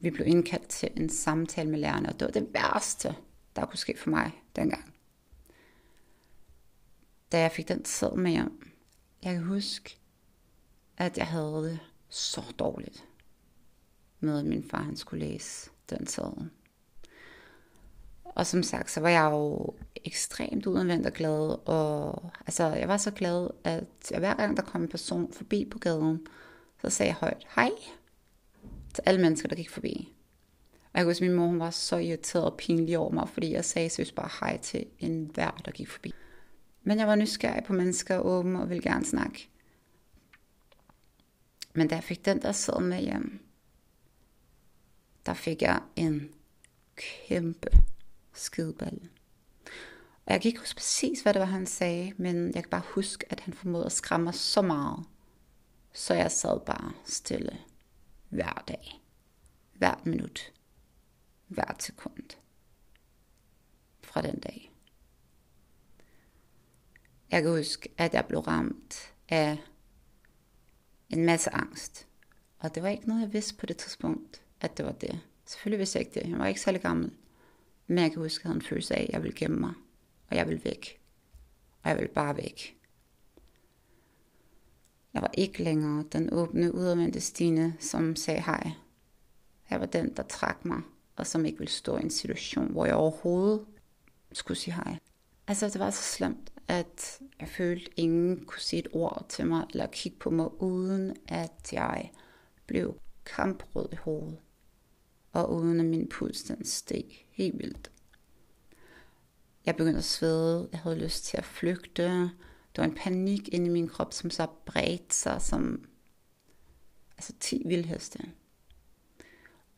vi 0.00 0.10
blev 0.10 0.26
indkaldt 0.26 0.68
til 0.68 0.88
en 0.96 1.08
samtale 1.08 1.70
med 1.70 1.78
lærerne, 1.78 2.08
og 2.08 2.20
det 2.20 2.26
var 2.26 2.32
det 2.32 2.48
værste, 2.52 3.16
der 3.56 3.66
kunne 3.66 3.78
ske 3.78 3.98
for 3.98 4.10
mig 4.10 4.42
dengang. 4.56 4.94
Da 7.32 7.40
jeg 7.40 7.52
fik 7.52 7.68
den 7.68 7.84
sæd 7.84 8.16
med 8.16 8.30
hjem, 8.30 8.70
jeg 9.22 9.34
kan 9.34 9.44
huske, 9.44 9.98
at 10.96 11.18
jeg 11.18 11.26
havde 11.26 11.62
det 11.62 11.80
så 12.08 12.42
dårligt 12.58 13.04
med, 14.20 14.38
at 14.38 14.44
min 14.44 14.70
far 14.70 14.82
han 14.82 14.96
skulle 14.96 15.26
læse 15.26 15.70
den 15.90 16.06
tid. 16.06 16.22
Og 18.24 18.46
som 18.46 18.62
sagt, 18.62 18.90
så 18.90 19.00
var 19.00 19.08
jeg 19.08 19.30
jo 19.30 19.74
ekstremt 20.04 20.66
udadvendt 20.66 21.06
og 21.06 21.12
glad, 21.12 21.68
og 21.68 22.30
altså, 22.46 22.64
jeg 22.64 22.88
var 22.88 22.96
så 22.96 23.10
glad, 23.10 23.48
at 23.64 24.10
jeg, 24.10 24.18
hver 24.18 24.34
gang 24.34 24.56
der 24.56 24.62
kom 24.62 24.82
en 24.82 24.88
person 24.88 25.32
forbi 25.32 25.68
på 25.70 25.78
gaden, 25.78 26.26
så 26.82 26.90
sagde 26.90 27.08
jeg 27.08 27.16
højt, 27.16 27.46
hej, 27.54 27.70
til 28.94 29.02
alle 29.06 29.20
mennesker, 29.20 29.48
der 29.48 29.56
gik 29.56 29.70
forbi. 29.70 30.14
Og 30.74 30.90
jeg 30.94 31.00
kan 31.00 31.06
huske, 31.06 31.24
at 31.24 31.30
min 31.30 31.36
mor 31.36 31.46
hun 31.46 31.60
var 31.60 31.70
så 31.70 31.96
irriteret 31.96 32.44
og 32.44 32.56
pinlig 32.56 32.98
over 32.98 33.10
mig, 33.10 33.28
fordi 33.28 33.52
jeg 33.52 33.64
sagde 33.64 33.90
seriøst 33.90 34.14
bare 34.14 34.30
hej 34.40 34.58
til 34.58 34.86
en 34.98 35.30
hver, 35.34 35.50
der 35.64 35.70
gik 35.70 35.88
forbi. 35.88 36.14
Men 36.82 36.98
jeg 36.98 37.06
var 37.06 37.14
nysgerrig 37.14 37.64
på 37.64 37.72
mennesker, 37.72 38.18
åben 38.18 38.56
og 38.56 38.68
ville 38.68 38.82
gerne 38.82 39.04
snakke. 39.04 39.48
Men 41.74 41.88
da 41.88 41.94
jeg 41.94 42.04
fik 42.04 42.24
den 42.24 42.42
der 42.42 42.52
sæd 42.52 42.80
med 42.80 42.98
hjem, 42.98 43.47
der 45.28 45.34
fik 45.34 45.62
jeg 45.62 45.82
en 45.96 46.34
kæmpe 46.96 47.68
skideballe. 48.32 49.10
Og 50.26 50.32
jeg 50.32 50.42
kan 50.42 50.48
ikke 50.48 50.60
huske 50.60 50.76
præcis, 50.76 51.20
hvad 51.20 51.34
det 51.34 51.40
var, 51.40 51.46
han 51.46 51.66
sagde, 51.66 52.12
men 52.16 52.54
jeg 52.54 52.62
kan 52.62 52.70
bare 52.70 52.82
huske, 52.94 53.32
at 53.32 53.40
han 53.40 53.54
formåede 53.54 53.86
at 53.86 53.92
skræmme 53.92 54.24
mig 54.24 54.34
så 54.34 54.62
meget. 54.62 55.04
Så 55.92 56.14
jeg 56.14 56.32
sad 56.32 56.60
bare 56.66 56.92
stille 57.04 57.58
hver 58.28 58.64
dag, 58.68 59.02
hvert 59.74 60.06
minut, 60.06 60.52
hvert 61.48 61.82
sekund 61.82 62.36
fra 64.02 64.22
den 64.22 64.40
dag. 64.40 64.72
Jeg 67.30 67.42
kan 67.42 67.50
huske, 67.50 67.88
at 67.98 68.14
jeg 68.14 68.26
blev 68.26 68.40
ramt 68.40 69.14
af 69.28 69.58
en 71.08 71.26
masse 71.26 71.50
angst. 71.50 72.06
Og 72.58 72.74
det 72.74 72.82
var 72.82 72.88
ikke 72.88 73.08
noget, 73.08 73.20
jeg 73.20 73.32
vidste 73.32 73.54
på 73.54 73.66
det 73.66 73.76
tidspunkt, 73.76 74.42
at 74.60 74.76
det 74.76 74.86
var 74.86 74.92
det. 74.92 75.20
Selvfølgelig 75.46 75.78
vidste 75.78 75.98
jeg 75.98 76.06
ikke 76.06 76.20
det. 76.20 76.30
Jeg 76.30 76.38
var 76.38 76.46
ikke 76.46 76.60
særlig 76.60 76.80
gammel. 76.80 77.10
Men 77.86 77.98
jeg 77.98 78.12
kan 78.12 78.22
huske, 78.22 78.40
at 78.40 78.44
jeg 78.44 78.48
havde 78.48 78.56
en 78.56 78.68
følelse 78.68 78.94
af, 78.94 79.02
at 79.02 79.08
jeg 79.08 79.22
ville 79.22 79.36
gemme 79.36 79.60
mig. 79.60 79.72
Og 80.30 80.36
jeg 80.36 80.48
ville 80.48 80.64
væk. 80.64 81.00
Og 81.82 81.90
jeg 81.90 81.98
ville 81.98 82.14
bare 82.14 82.36
væk. 82.36 82.78
Jeg 85.14 85.22
var 85.22 85.30
ikke 85.34 85.62
længere 85.62 86.04
den 86.12 86.32
åbne, 86.32 86.74
udadvendte 86.74 87.20
Stine, 87.20 87.76
som 87.80 88.16
sagde 88.16 88.42
hej. 88.42 88.70
Jeg 89.70 89.80
var 89.80 89.86
den, 89.86 90.16
der 90.16 90.22
trak 90.22 90.64
mig, 90.64 90.82
og 91.16 91.26
som 91.26 91.44
ikke 91.44 91.58
ville 91.58 91.70
stå 91.70 91.96
i 91.96 92.02
en 92.02 92.10
situation, 92.10 92.70
hvor 92.70 92.86
jeg 92.86 92.94
overhovedet 92.94 93.64
skulle 94.32 94.58
sige 94.58 94.74
hej. 94.74 94.98
Altså, 95.46 95.68
det 95.68 95.78
var 95.78 95.90
så 95.90 96.02
slemt, 96.02 96.52
at 96.68 97.20
jeg 97.40 97.48
følte, 97.48 97.86
at 97.86 97.92
ingen 97.96 98.44
kunne 98.44 98.60
sige 98.60 98.80
et 98.80 98.88
ord 98.92 99.26
til 99.28 99.46
mig, 99.46 99.66
eller 99.70 99.86
kigge 99.86 100.18
på 100.18 100.30
mig, 100.30 100.62
uden 100.62 101.16
at 101.28 101.72
jeg 101.72 102.10
blev 102.66 103.00
kamprød 103.24 103.88
i 103.92 103.96
hovedet, 103.96 104.38
og 105.32 105.54
uden 105.54 105.80
at 105.80 105.86
min 105.86 106.08
puls 106.08 106.42
den 106.42 106.64
steg 106.64 107.26
helt 107.30 107.58
vildt. 107.58 107.90
Jeg 109.66 109.76
begyndte 109.76 109.98
at 109.98 110.04
svede, 110.04 110.68
jeg 110.72 110.80
havde 110.80 110.98
lyst 110.98 111.24
til 111.24 111.36
at 111.36 111.44
flygte, 111.44 112.02
der 112.76 112.82
var 112.82 112.84
en 112.84 112.94
panik 112.94 113.48
inde 113.48 113.66
i 113.66 113.70
min 113.70 113.88
krop, 113.88 114.12
som 114.12 114.30
så 114.30 114.46
bredte 114.66 115.14
sig 115.14 115.42
som 115.42 115.84
altså 117.18 117.32
10 117.40 117.62
vildheste. 117.66 118.18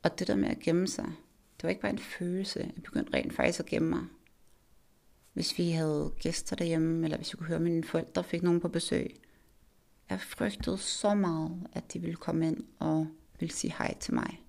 Og 0.02 0.18
det 0.18 0.26
der 0.26 0.36
med 0.36 0.48
at 0.48 0.58
gemme 0.58 0.88
sig, 0.88 1.04
det 1.56 1.62
var 1.62 1.68
ikke 1.68 1.80
bare 1.80 1.92
en 1.92 1.98
følelse. 1.98 2.72
Jeg 2.76 2.82
begyndte 2.82 3.14
rent 3.14 3.34
faktisk 3.34 3.60
at 3.60 3.66
gemme 3.66 3.88
mig. 3.88 4.04
Hvis 5.32 5.58
vi 5.58 5.70
havde 5.70 6.12
gæster 6.18 6.56
derhjemme, 6.56 7.04
eller 7.04 7.16
hvis 7.16 7.32
jeg 7.32 7.38
kunne 7.38 7.46
høre, 7.46 7.56
at 7.56 7.62
mine 7.62 7.84
forældre 7.84 8.24
fik 8.24 8.42
nogen 8.42 8.60
på 8.60 8.68
besøg. 8.68 9.20
Jeg 10.10 10.20
frygtede 10.20 10.78
så 10.78 11.14
meget, 11.14 11.66
at 11.72 11.92
de 11.92 11.98
ville 11.98 12.16
komme 12.16 12.46
ind 12.46 12.64
og 12.78 13.06
ville 13.38 13.54
sige 13.54 13.74
hej 13.78 13.98
til 14.00 14.14
mig. 14.14 14.44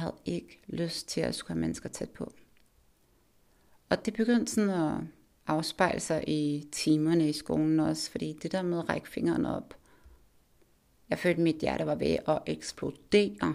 Jeg 0.00 0.04
havde 0.04 0.20
ikke 0.24 0.60
lyst 0.66 1.08
til 1.08 1.20
at 1.20 1.34
skulle 1.34 1.54
have 1.54 1.60
mennesker 1.60 1.88
tæt 1.88 2.10
på. 2.10 2.32
Og 3.88 4.06
det 4.06 4.14
begyndte 4.14 4.52
sådan 4.52 4.70
at 4.70 5.00
afspejle 5.46 6.00
sig 6.00 6.24
i 6.28 6.68
timerne 6.72 7.28
i 7.28 7.32
skolen 7.32 7.80
også, 7.80 8.10
fordi 8.10 8.38
det 8.42 8.52
der 8.52 8.62
med 8.62 8.78
at 8.78 8.88
række 8.88 9.08
fingeren 9.08 9.46
op, 9.46 9.74
jeg 11.10 11.18
følte, 11.18 11.36
at 11.36 11.42
mit 11.42 11.56
hjerte 11.56 11.86
var 11.86 11.94
ved 11.94 12.16
at 12.28 12.38
eksplodere. 12.46 13.54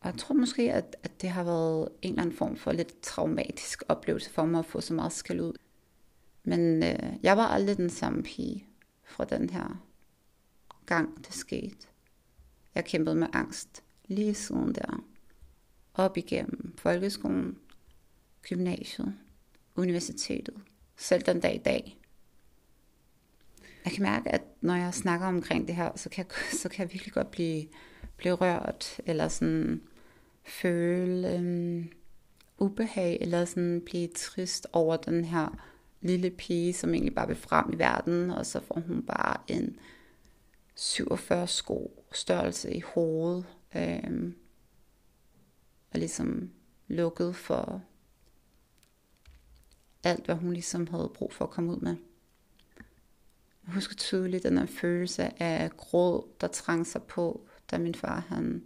Og 0.00 0.06
jeg 0.06 0.14
tror 0.18 0.34
måske, 0.34 0.72
at, 0.72 0.96
at 1.02 1.22
det 1.22 1.30
har 1.30 1.44
været 1.44 1.88
en 2.02 2.10
eller 2.10 2.22
anden 2.22 2.36
form 2.36 2.56
for 2.56 2.72
lidt 2.72 3.02
traumatisk 3.02 3.82
oplevelse 3.88 4.30
for 4.30 4.44
mig 4.44 4.58
at 4.58 4.66
få 4.66 4.80
så 4.80 4.94
meget 4.94 5.12
skal 5.12 5.40
ud. 5.40 5.52
Men 6.44 6.82
øh, 6.82 7.12
jeg 7.22 7.36
var 7.36 7.46
aldrig 7.46 7.76
den 7.76 7.90
samme 7.90 8.22
pige 8.22 8.66
fra 9.04 9.24
den 9.24 9.50
her 9.50 9.84
gang 10.86 11.26
det 11.26 11.34
skete. 11.34 11.76
Jeg 12.74 12.84
kæmpede 12.84 13.16
med 13.16 13.28
angst 13.32 13.82
lige 14.08 14.34
siden 14.34 14.74
der. 14.74 15.04
Op 15.94 16.16
igennem 16.16 16.74
folkeskolen, 16.78 17.58
gymnasiet, 18.42 19.14
universitetet, 19.76 20.54
selv 20.96 21.22
den 21.22 21.40
dag 21.40 21.54
i 21.54 21.62
dag. 21.64 21.98
Jeg 23.84 23.92
kan 23.92 24.02
mærke, 24.02 24.28
at 24.28 24.42
når 24.60 24.74
jeg 24.74 24.94
snakker 24.94 25.26
omkring 25.26 25.66
det 25.66 25.76
her, 25.76 25.90
så 25.96 26.08
kan 26.08 26.26
jeg, 26.28 26.36
så 26.62 26.68
kan 26.68 26.82
jeg 26.82 26.92
virkelig 26.92 27.12
godt 27.12 27.30
blive, 27.30 27.66
blive 28.16 28.34
rørt, 28.34 29.00
eller 29.06 29.28
sådan 29.28 29.82
føle 30.44 31.34
øhm, 31.34 31.90
ubehag, 32.58 33.18
eller 33.20 33.44
sådan 33.44 33.82
blive 33.86 34.08
trist 34.08 34.66
over 34.72 34.96
den 34.96 35.24
her 35.24 35.58
lille 36.00 36.30
pige, 36.30 36.72
som 36.72 36.94
egentlig 36.94 37.14
bare 37.14 37.26
vil 37.26 37.36
frem 37.36 37.72
i 37.72 37.78
verden, 37.78 38.30
og 38.30 38.46
så 38.46 38.60
får 38.60 38.80
hun 38.86 39.02
bare 39.02 39.36
en 39.48 39.76
47 40.74 41.46
sko 41.46 42.04
størrelse 42.12 42.74
i 42.74 42.80
hovedet, 42.80 43.46
øh, 43.76 44.32
og 45.90 45.98
ligesom 45.98 46.50
lukket 46.88 47.36
for 47.36 47.82
alt, 50.04 50.24
hvad 50.24 50.34
hun 50.34 50.52
ligesom 50.52 50.86
havde 50.86 51.10
brug 51.14 51.32
for 51.32 51.44
at 51.44 51.50
komme 51.50 51.72
ud 51.72 51.80
med. 51.80 51.96
Jeg 53.66 53.74
husker 53.74 53.94
tydeligt 53.94 54.42
den 54.42 54.58
her 54.58 54.66
følelse 54.66 55.42
af 55.42 55.70
gråd, 55.76 56.28
der 56.40 56.48
trængte 56.48 56.90
sig 56.90 57.02
på, 57.02 57.46
da 57.70 57.78
min 57.78 57.94
far 57.94 58.20
han, 58.20 58.62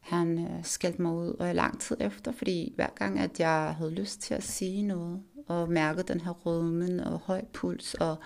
han 0.00 0.38
øh, 0.38 0.64
skældte 0.64 1.02
mig 1.02 1.12
ud, 1.12 1.28
og 1.28 1.50
i 1.50 1.52
lang 1.52 1.80
tid 1.80 1.96
efter, 2.00 2.32
fordi 2.32 2.72
hver 2.74 2.90
gang, 2.94 3.18
at 3.18 3.40
jeg 3.40 3.74
havde 3.78 3.94
lyst 3.94 4.20
til 4.20 4.34
at 4.34 4.42
sige 4.42 4.82
noget, 4.82 5.22
og 5.46 5.70
mærkede 5.70 6.12
den 6.12 6.20
her 6.20 6.32
rødmen 6.32 7.00
og 7.00 7.18
høj 7.18 7.44
puls, 7.52 7.94
og 7.94 8.16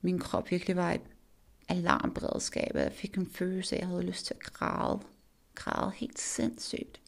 min 0.00 0.18
krop 0.18 0.50
virkelig 0.50 0.76
var 0.76 0.92
i 0.92 0.98
alarmberedskabet. 1.68 2.80
jeg 2.80 2.92
fik 2.92 3.16
en 3.16 3.30
følelse 3.30 3.76
at 3.76 3.80
jeg 3.80 3.88
havde 3.88 4.02
lyst 4.02 4.26
til 4.26 4.34
at 4.34 4.40
græde. 4.40 5.00
Græde 5.54 5.92
helt 5.94 6.18
sindssygt. 6.18 7.00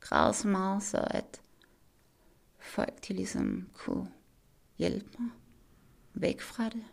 Græde 0.00 0.34
så 0.34 0.48
meget, 0.48 0.82
så 0.82 1.08
at 1.10 1.40
folk 2.58 3.08
de 3.08 3.12
ligesom 3.12 3.68
kunne 3.74 4.08
hjælpe 4.78 5.08
mig 5.18 5.30
væk 6.14 6.40
fra 6.40 6.64
det. 6.64 6.84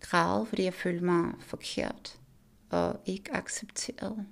Græde, 0.00 0.46
fordi 0.46 0.62
jeg 0.62 0.74
følte 0.74 1.04
mig 1.04 1.34
forkert 1.40 2.20
og 2.70 3.00
ikke 3.06 3.34
accepteret. 3.34 4.26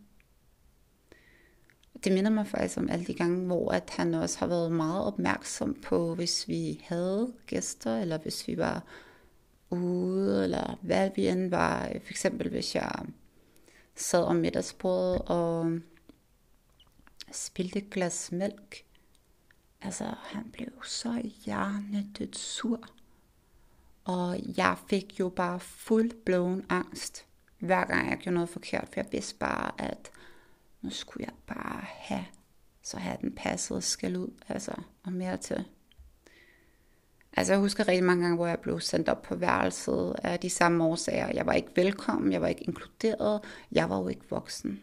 Det 2.04 2.12
minder 2.12 2.30
mig 2.30 2.47
faktisk 2.47 2.78
om 2.78 2.88
alle 2.90 3.04
de 3.04 3.14
gange, 3.14 3.47
hvor 3.47 3.73
at 3.73 3.90
han 3.90 4.14
også 4.14 4.38
har 4.38 4.47
været 4.47 4.73
meget 4.73 5.04
opmærksom 5.04 5.75
på, 5.75 6.14
hvis 6.14 6.49
vi 6.49 6.80
havde 6.85 7.33
gæster, 7.47 7.99
eller 7.99 8.18
hvis 8.18 8.49
vi 8.49 8.57
var 8.57 8.85
ude, 9.70 10.44
eller 10.44 10.78
hvad 10.82 11.10
vi 11.16 11.28
end 11.28 11.50
var. 11.50 11.88
For 11.88 12.10
eksempel 12.10 12.48
hvis 12.48 12.75
jeg 12.75 12.92
sad 13.96 14.22
om 14.22 14.37
middagsbordet 14.37 15.22
og 15.26 15.78
spildte 17.32 17.78
et 17.78 17.90
glas 17.90 18.32
mælk. 18.32 18.84
Altså, 19.80 20.04
han 20.04 20.50
blev 20.52 20.84
så 20.84 21.30
hjernedødt 21.44 22.38
sur. 22.38 22.80
Og 24.04 24.38
jeg 24.56 24.76
fik 24.90 25.20
jo 25.20 25.28
bare 25.28 25.60
fuldblåen 25.60 26.66
angst, 26.68 27.26
hver 27.58 27.84
gang 27.84 28.10
jeg 28.10 28.18
gjorde 28.18 28.34
noget 28.34 28.48
forkert, 28.48 28.88
for 28.88 29.00
jeg 29.00 29.08
vidste 29.12 29.38
bare, 29.38 29.80
at 29.80 30.10
nu 30.82 30.90
skulle 30.90 31.25
jeg 31.25 31.56
bare 31.56 31.84
have, 31.84 32.25
så 32.82 32.96
have 32.96 33.16
den 33.20 33.34
passet 33.34 33.84
skal 33.84 34.16
ud, 34.16 34.30
altså, 34.48 34.72
og 35.02 35.12
mere 35.12 35.37
til. 35.37 35.64
Altså 37.38 37.52
jeg 37.52 37.61
husker 37.61 37.88
rigtig 37.88 38.04
mange 38.04 38.23
gange, 38.23 38.37
hvor 38.37 38.47
jeg 38.47 38.59
blev 38.59 38.80
sendt 38.80 39.09
op 39.09 39.23
på 39.23 39.35
værelset 39.35 40.16
af 40.23 40.40
de 40.40 40.50
samme 40.50 40.85
årsager. 40.85 41.30
Jeg 41.35 41.47
var 41.47 41.52
ikke 41.52 41.68
velkommen, 41.76 42.33
jeg 42.33 42.40
var 42.40 42.49
ikke 42.49 42.64
inkluderet, 42.64 43.40
jeg 43.73 43.90
var 43.90 43.99
jo 43.99 44.09
ikke 44.09 44.30
voksen. 44.30 44.80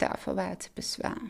Derfor 0.00 0.32
var 0.32 0.46
jeg 0.48 0.58
til 0.58 0.70
besvær. 0.70 1.28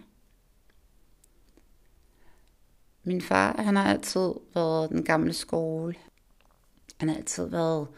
Min 3.05 3.23
far, 3.23 3.63
han 3.63 3.77
har 3.77 3.85
altid 3.85 4.33
været 4.55 4.91
den 4.91 5.05
gamle 5.05 5.33
skole. 5.33 5.95
Han 6.97 7.09
har 7.09 7.17
altid 7.17 7.47
været 7.47 7.89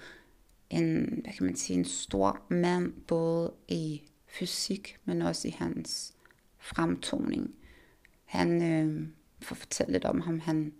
en, 0.70 1.20
hvad 1.22 1.32
kan 1.32 1.46
man 1.46 1.56
sige, 1.56 1.78
en 1.78 1.84
stor 1.84 2.42
mand, 2.48 2.92
både 2.92 3.52
i 3.68 4.02
fysik, 4.26 4.96
men 5.04 5.22
også 5.22 5.48
i 5.48 5.56
hans 5.58 6.14
fremtoning. 6.58 7.54
Han, 8.24 8.62
øh, 8.62 9.08
for 9.42 9.54
at 9.54 9.58
fortælle 9.58 9.92
lidt 9.92 10.04
om 10.04 10.20
ham, 10.20 10.40
han 10.40 10.72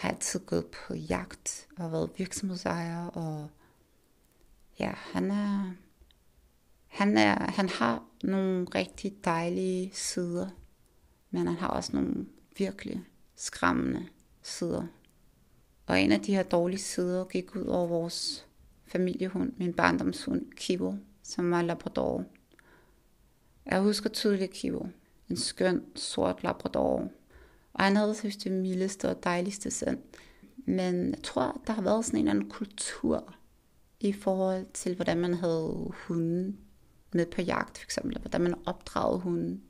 har 0.00 0.08
altid 0.08 0.40
gået 0.40 0.66
på 0.66 0.94
jagt 0.94 1.68
og 1.78 1.92
været 1.92 2.10
virksomhedsejer, 2.16 3.06
og 3.06 3.50
ja, 4.78 4.92
han 4.96 5.30
er, 5.30 5.72
han 6.86 7.18
er, 7.18 7.50
han 7.50 7.68
har 7.68 8.04
nogle 8.22 8.66
rigtig 8.74 9.16
dejlige 9.24 9.90
sider, 9.94 10.48
men 11.30 11.46
han 11.46 11.56
har 11.56 11.68
også 11.68 11.90
nogle 11.96 12.26
virkelig 12.58 13.04
skræmmende 13.36 14.06
sider. 14.42 14.86
Og 15.86 16.00
en 16.00 16.12
af 16.12 16.20
de 16.20 16.34
her 16.34 16.42
dårlige 16.42 16.80
sider 16.80 17.24
gik 17.24 17.56
ud 17.56 17.66
over 17.66 17.86
vores 17.86 18.46
familiehund, 18.86 19.52
min 19.56 19.74
barndomshund 19.74 20.52
Kibo, 20.56 20.94
som 21.22 21.50
var 21.50 21.62
labrador. 21.62 22.24
Jeg 23.66 23.80
husker 23.80 24.10
tydeligt 24.10 24.52
Kibo, 24.52 24.86
en 25.28 25.36
skøn 25.36 25.84
sort 25.96 26.42
labrador. 26.42 27.08
Og 27.72 27.84
han 27.84 27.96
havde 27.96 28.14
synes 28.14 28.36
det 28.36 28.52
mildeste 28.52 29.08
og 29.08 29.24
dejligste 29.24 29.70
sind. 29.70 29.98
Men 30.56 31.10
jeg 31.10 31.22
tror, 31.22 31.60
der 31.66 31.72
har 31.72 31.82
været 31.82 32.04
sådan 32.04 32.20
en 32.20 32.28
eller 32.28 32.40
anden 32.40 32.50
kultur 32.50 33.34
i 34.00 34.12
forhold 34.12 34.66
til, 34.74 34.94
hvordan 34.94 35.18
man 35.18 35.34
havde 35.34 35.90
hunden 36.06 36.58
med 37.12 37.26
på 37.26 37.42
jagt, 37.42 37.78
for 37.78 37.84
eksempel, 37.84 38.18
hvordan 38.18 38.40
man 38.40 38.54
opdragede 38.66 39.20
hunden. 39.20 39.62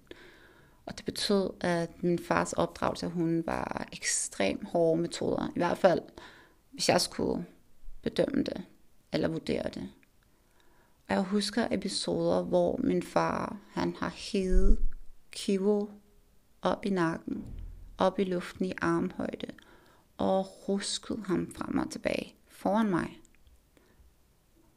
Og 0.87 0.99
det 0.99 1.05
betød, 1.05 1.51
at 1.61 2.03
min 2.03 2.19
fars 2.19 2.53
opdragelse 2.53 3.07
af 3.07 3.13
hunden 3.13 3.47
var 3.47 3.89
ekstremt 3.93 4.69
hårde 4.69 5.01
metoder. 5.01 5.49
I 5.57 5.59
hvert 5.59 5.79
fald, 5.79 6.01
hvis 6.73 6.89
jeg 6.89 7.01
skulle 7.01 7.47
bedømme 8.03 8.45
det, 8.45 8.63
eller 9.13 9.29
vurdere 9.29 9.71
det. 9.75 9.89
Og 11.09 11.15
jeg 11.15 11.23
husker 11.23 11.69
episoder, 11.71 12.43
hvor 12.43 12.77
min 12.77 13.03
far, 13.03 13.57
han 13.71 13.97
har 13.99 14.13
hævet 14.17 14.79
Kivo 15.31 15.87
op 16.63 16.87
i 16.87 16.91
nakken, 16.91 17.45
op 18.01 18.19
i 18.19 18.25
luften 18.25 18.65
i 18.65 18.73
armhøjde, 18.81 19.53
og 20.19 20.69
ruskede 20.69 21.23
ham 21.23 21.55
frem 21.55 21.79
og 21.79 21.91
tilbage 21.91 22.35
foran 22.49 22.91
mig. 22.91 23.21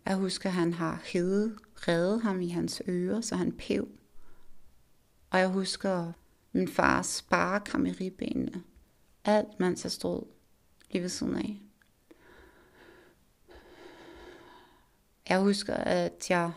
Jeg 0.05 0.15
husker, 0.15 0.49
at 0.49 0.55
han 0.55 0.73
har 0.73 1.01
hede 1.03 1.57
reddet 1.75 2.21
ham 2.21 2.41
i 2.41 2.47
hans 2.47 2.81
ører, 2.87 3.21
så 3.21 3.35
han 3.35 3.51
pev. 3.51 3.87
Og 5.29 5.39
jeg 5.39 5.47
husker 5.47 6.11
min 6.51 6.67
fars 6.67 7.25
ham 7.71 7.85
i 7.85 7.91
ribbenene. 7.91 8.63
Alt 9.25 9.59
mens 9.59 9.83
jeg 9.83 9.91
stod 9.91 10.23
lige 10.91 11.01
ved 11.01 11.09
siden 11.09 11.35
af. 11.35 11.61
Jeg 15.29 15.39
husker, 15.39 15.73
at 15.73 16.29
jeg 16.29 16.51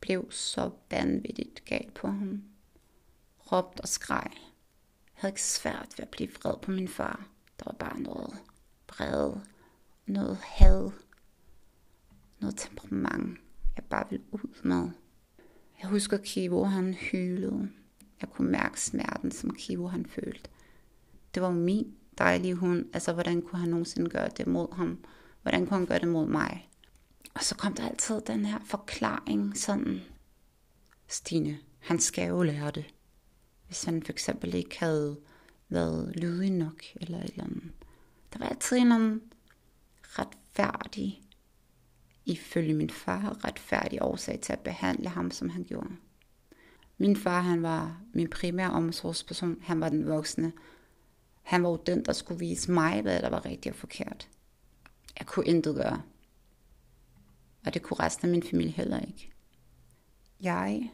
blev 0.00 0.30
så 0.30 0.70
vanvittigt 0.90 1.64
gal 1.64 1.90
på 1.94 2.06
ham. 2.06 2.42
Råbt 3.52 3.80
og 3.80 3.88
skreg. 3.88 4.45
Jeg 5.16 5.20
havde 5.20 5.32
ikke 5.32 5.42
svært 5.42 5.94
ved 5.96 6.02
at 6.02 6.08
blive 6.08 6.30
vred 6.32 6.54
på 6.62 6.70
min 6.70 6.88
far. 6.88 7.28
Der 7.58 7.64
var 7.66 7.76
bare 7.78 8.00
noget 8.00 8.38
vrede, 8.88 9.44
noget 10.06 10.38
had, 10.42 10.90
noget 12.40 12.56
temperament, 12.56 13.38
jeg 13.76 13.84
bare 13.84 14.06
ville 14.10 14.24
ud 14.32 14.62
med. 14.62 14.90
Jeg 15.82 15.90
husker 15.90 16.16
Kivo, 16.16 16.64
han 16.64 16.94
hylede. 16.94 17.70
Jeg 18.20 18.30
kunne 18.30 18.50
mærke 18.50 18.80
smerten, 18.80 19.30
som 19.30 19.54
Kivo 19.54 19.86
han 19.86 20.06
følte. 20.06 20.50
Det 21.34 21.42
var 21.42 21.50
min 21.50 21.96
dejlige 22.18 22.54
hund. 22.54 22.86
Altså, 22.92 23.12
hvordan 23.12 23.42
kunne 23.42 23.60
han 23.60 23.68
nogensinde 23.68 24.10
gøre 24.10 24.28
det 24.36 24.46
mod 24.46 24.74
ham? 24.74 25.04
Hvordan 25.42 25.66
kunne 25.66 25.78
han 25.78 25.86
gøre 25.86 25.98
det 25.98 26.08
mod 26.08 26.26
mig? 26.26 26.70
Og 27.34 27.42
så 27.42 27.54
kom 27.54 27.74
der 27.74 27.88
altid 27.88 28.20
den 28.20 28.44
her 28.44 28.58
forklaring, 28.64 29.56
sådan, 29.56 30.00
Stine, 31.08 31.58
han 31.78 31.98
skal 31.98 32.28
jo 32.28 32.42
lære 32.42 32.70
det. 32.70 32.94
Hvis 33.66 33.84
han 33.84 34.02
for 34.02 34.12
eksempel 34.12 34.54
ikke 34.54 34.80
havde 34.80 35.16
været 35.68 36.16
lydig 36.16 36.50
nok, 36.50 36.82
eller 37.00 37.18
et 37.18 37.30
eller 37.30 37.44
andet. 37.44 37.62
Der 38.32 38.38
var 38.38 38.46
altid 38.46 38.76
en 38.76 38.82
eller 38.82 38.94
anden 38.94 39.22
retfærdig, 40.02 41.22
ifølge 42.24 42.74
min 42.74 42.90
far, 42.90 43.44
retfærdig 43.44 43.98
årsag 44.02 44.40
til 44.40 44.52
at 44.52 44.60
behandle 44.60 45.08
ham, 45.08 45.30
som 45.30 45.48
han 45.48 45.64
gjorde. 45.64 45.90
Min 46.98 47.16
far, 47.16 47.40
han 47.40 47.62
var 47.62 48.00
min 48.12 48.30
primære 48.30 48.70
omsorgsperson. 48.70 49.56
Han 49.62 49.80
var 49.80 49.88
den 49.88 50.08
voksne. 50.08 50.52
Han 51.42 51.62
var 51.62 51.68
jo 51.68 51.82
den, 51.86 52.04
der 52.04 52.12
skulle 52.12 52.38
vise 52.38 52.72
mig, 52.72 53.02
hvad 53.02 53.22
der 53.22 53.30
var 53.30 53.44
rigtigt 53.44 53.72
og 53.72 53.78
forkert. 53.78 54.28
Jeg 55.18 55.26
kunne 55.26 55.46
intet 55.46 55.74
gøre. 55.74 56.02
Og 57.66 57.74
det 57.74 57.82
kunne 57.82 58.00
resten 58.00 58.28
af 58.28 58.30
min 58.30 58.42
familie 58.42 58.72
heller 58.72 59.00
ikke. 59.00 59.32
Jeg 60.40 60.90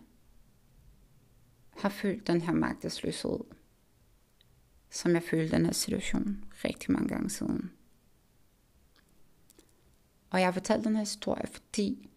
har 1.76 1.88
følt 1.88 2.26
den 2.26 2.40
her 2.40 2.52
magtesløshed, 2.52 3.38
som 4.90 5.12
jeg 5.12 5.22
følte 5.22 5.56
den 5.56 5.64
her 5.64 5.72
situation 5.72 6.44
rigtig 6.64 6.92
mange 6.92 7.08
gange 7.08 7.30
siden. 7.30 7.70
Og 10.30 10.38
jeg 10.38 10.46
har 10.46 10.52
fortalt 10.52 10.84
den 10.84 10.92
her 10.96 11.00
historie, 11.00 11.46
fordi 11.46 12.08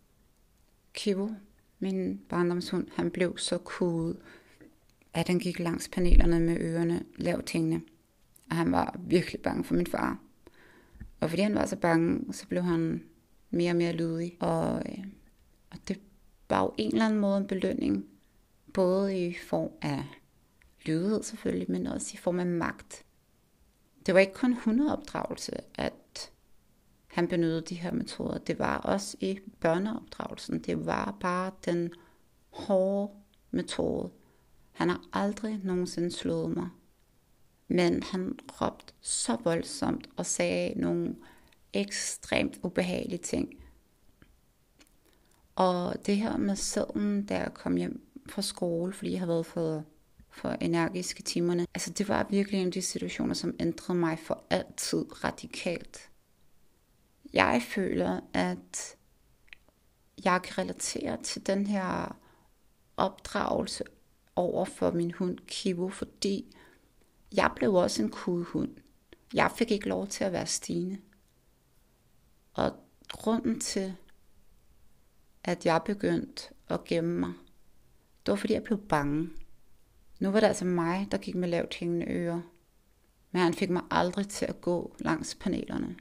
Kibo, 0.93 1.29
min 1.79 2.21
barndomshund, 2.29 2.87
han 2.95 3.11
blev 3.11 3.37
så 3.37 3.57
kudet, 3.57 4.17
at 5.13 5.27
han 5.27 5.39
gik 5.39 5.59
langs 5.59 5.89
panelerne 5.89 6.39
med 6.39 6.57
ørerne 6.59 7.03
lavt 7.17 7.45
tingene. 7.45 7.81
Og 8.49 8.55
han 8.55 8.71
var 8.71 8.99
virkelig 8.99 9.41
bange 9.41 9.63
for 9.63 9.75
min 9.75 9.87
far. 9.87 10.19
Og 11.19 11.29
fordi 11.29 11.41
han 11.41 11.55
var 11.55 11.65
så 11.65 11.75
bange, 11.75 12.33
så 12.33 12.47
blev 12.47 12.63
han 12.63 13.03
mere 13.49 13.71
og 13.71 13.75
mere 13.75 13.93
lydig. 13.93 14.37
Og, 14.39 14.81
øh, 14.89 15.05
og 15.71 15.77
det 15.87 15.99
var 16.49 16.61
jo 16.61 16.73
en 16.77 16.91
eller 16.91 17.05
anden 17.05 17.19
måde 17.19 17.37
en 17.37 17.47
belønning, 17.47 18.05
både 18.75 19.27
i 19.27 19.33
form 19.33 19.71
af 19.81 20.03
lydighed 20.85 21.23
selvfølgelig, 21.23 21.71
men 21.71 21.87
også 21.87 22.11
i 22.13 22.17
form 22.17 22.39
af 22.39 22.45
magt. 22.45 23.05
Det 24.05 24.13
var 24.13 24.19
ikke 24.19 24.33
kun 24.33 24.53
hundeopdragelse, 24.53 25.51
at 25.75 26.31
han 27.07 27.27
benyttede 27.27 27.61
de 27.61 27.75
her 27.75 27.91
metoder. 27.91 28.37
Det 28.37 28.59
var 28.59 28.77
også 28.77 29.17
i 29.19 29.39
børneopdragelsen. 29.59 30.59
Det 30.59 30.85
var 30.85 31.17
bare 31.19 31.51
den 31.65 31.91
hårde 32.49 33.13
metode. 33.51 34.11
Han 34.71 34.89
har 34.89 35.01
aldrig 35.13 35.59
nogensinde 35.63 36.11
slået 36.11 36.51
mig. 36.51 36.69
Men 37.67 38.03
han 38.03 38.39
råbte 38.61 38.93
så 39.01 39.37
voldsomt 39.43 40.09
og 40.15 40.25
sagde 40.25 40.79
nogle 40.79 41.15
ekstremt 41.73 42.59
ubehagelige 42.63 43.23
ting. 43.23 43.49
Og 45.55 46.05
det 46.05 46.17
her 46.17 46.37
med 46.37 46.55
sædlen, 46.55 47.25
da 47.25 47.37
jeg 47.37 47.53
kom 47.53 47.75
hjem 47.75 48.05
fra 48.29 48.41
skole, 48.41 48.93
fordi 48.93 49.11
jeg 49.11 49.19
havde 49.19 49.29
været 49.29 49.45
for, 49.45 49.83
for 50.29 50.49
energiske 50.49 51.23
timerne, 51.23 51.65
altså 51.73 51.89
det 51.89 52.07
var 52.07 52.27
virkelig 52.29 52.59
en 52.59 52.67
af 52.67 52.73
de 52.73 52.81
situationer, 52.81 53.33
som 53.33 53.55
ændrede 53.59 53.99
mig 53.99 54.19
for 54.19 54.43
altid 54.49 55.23
radikalt. 55.23 56.09
Jeg 57.33 57.61
føler, 57.67 58.19
at 58.33 58.95
jeg 60.25 60.41
kan 60.43 60.57
relatere 60.57 61.23
til 61.23 61.47
den 61.47 61.67
her 61.67 62.17
opdragelse 62.97 63.83
over 64.35 64.65
for 64.65 64.91
min 64.91 65.11
hund 65.11 65.37
Kivo, 65.47 65.89
fordi 65.89 66.55
jeg 67.35 67.51
blev 67.55 67.73
også 67.73 68.03
en 68.03 68.09
kudehund. 68.09 68.75
Jeg 69.33 69.51
fik 69.57 69.71
ikke 69.71 69.89
lov 69.89 70.07
til 70.07 70.23
at 70.23 70.31
være 70.31 70.45
Stine. 70.45 70.97
Og 72.53 72.71
grunden 73.09 73.59
til, 73.59 73.95
at 75.43 75.65
jeg 75.65 75.81
begyndte 75.85 76.43
at 76.67 76.83
gemme 76.83 77.19
mig, 77.19 77.33
det 78.25 78.31
var 78.31 78.35
fordi 78.35 78.53
jeg 78.53 78.63
blev 78.63 78.87
bange. 78.87 79.29
Nu 80.19 80.31
var 80.31 80.39
det 80.39 80.47
altså 80.47 80.65
mig, 80.65 81.07
der 81.11 81.17
gik 81.17 81.35
med 81.35 81.49
lavt 81.49 81.75
hængende 81.75 82.11
ører. 82.11 82.41
Men 83.31 83.41
han 83.41 83.53
fik 83.53 83.69
mig 83.69 83.83
aldrig 83.91 84.27
til 84.27 84.45
at 84.45 84.61
gå 84.61 84.95
langs 84.99 85.35
panelerne. 85.35 85.95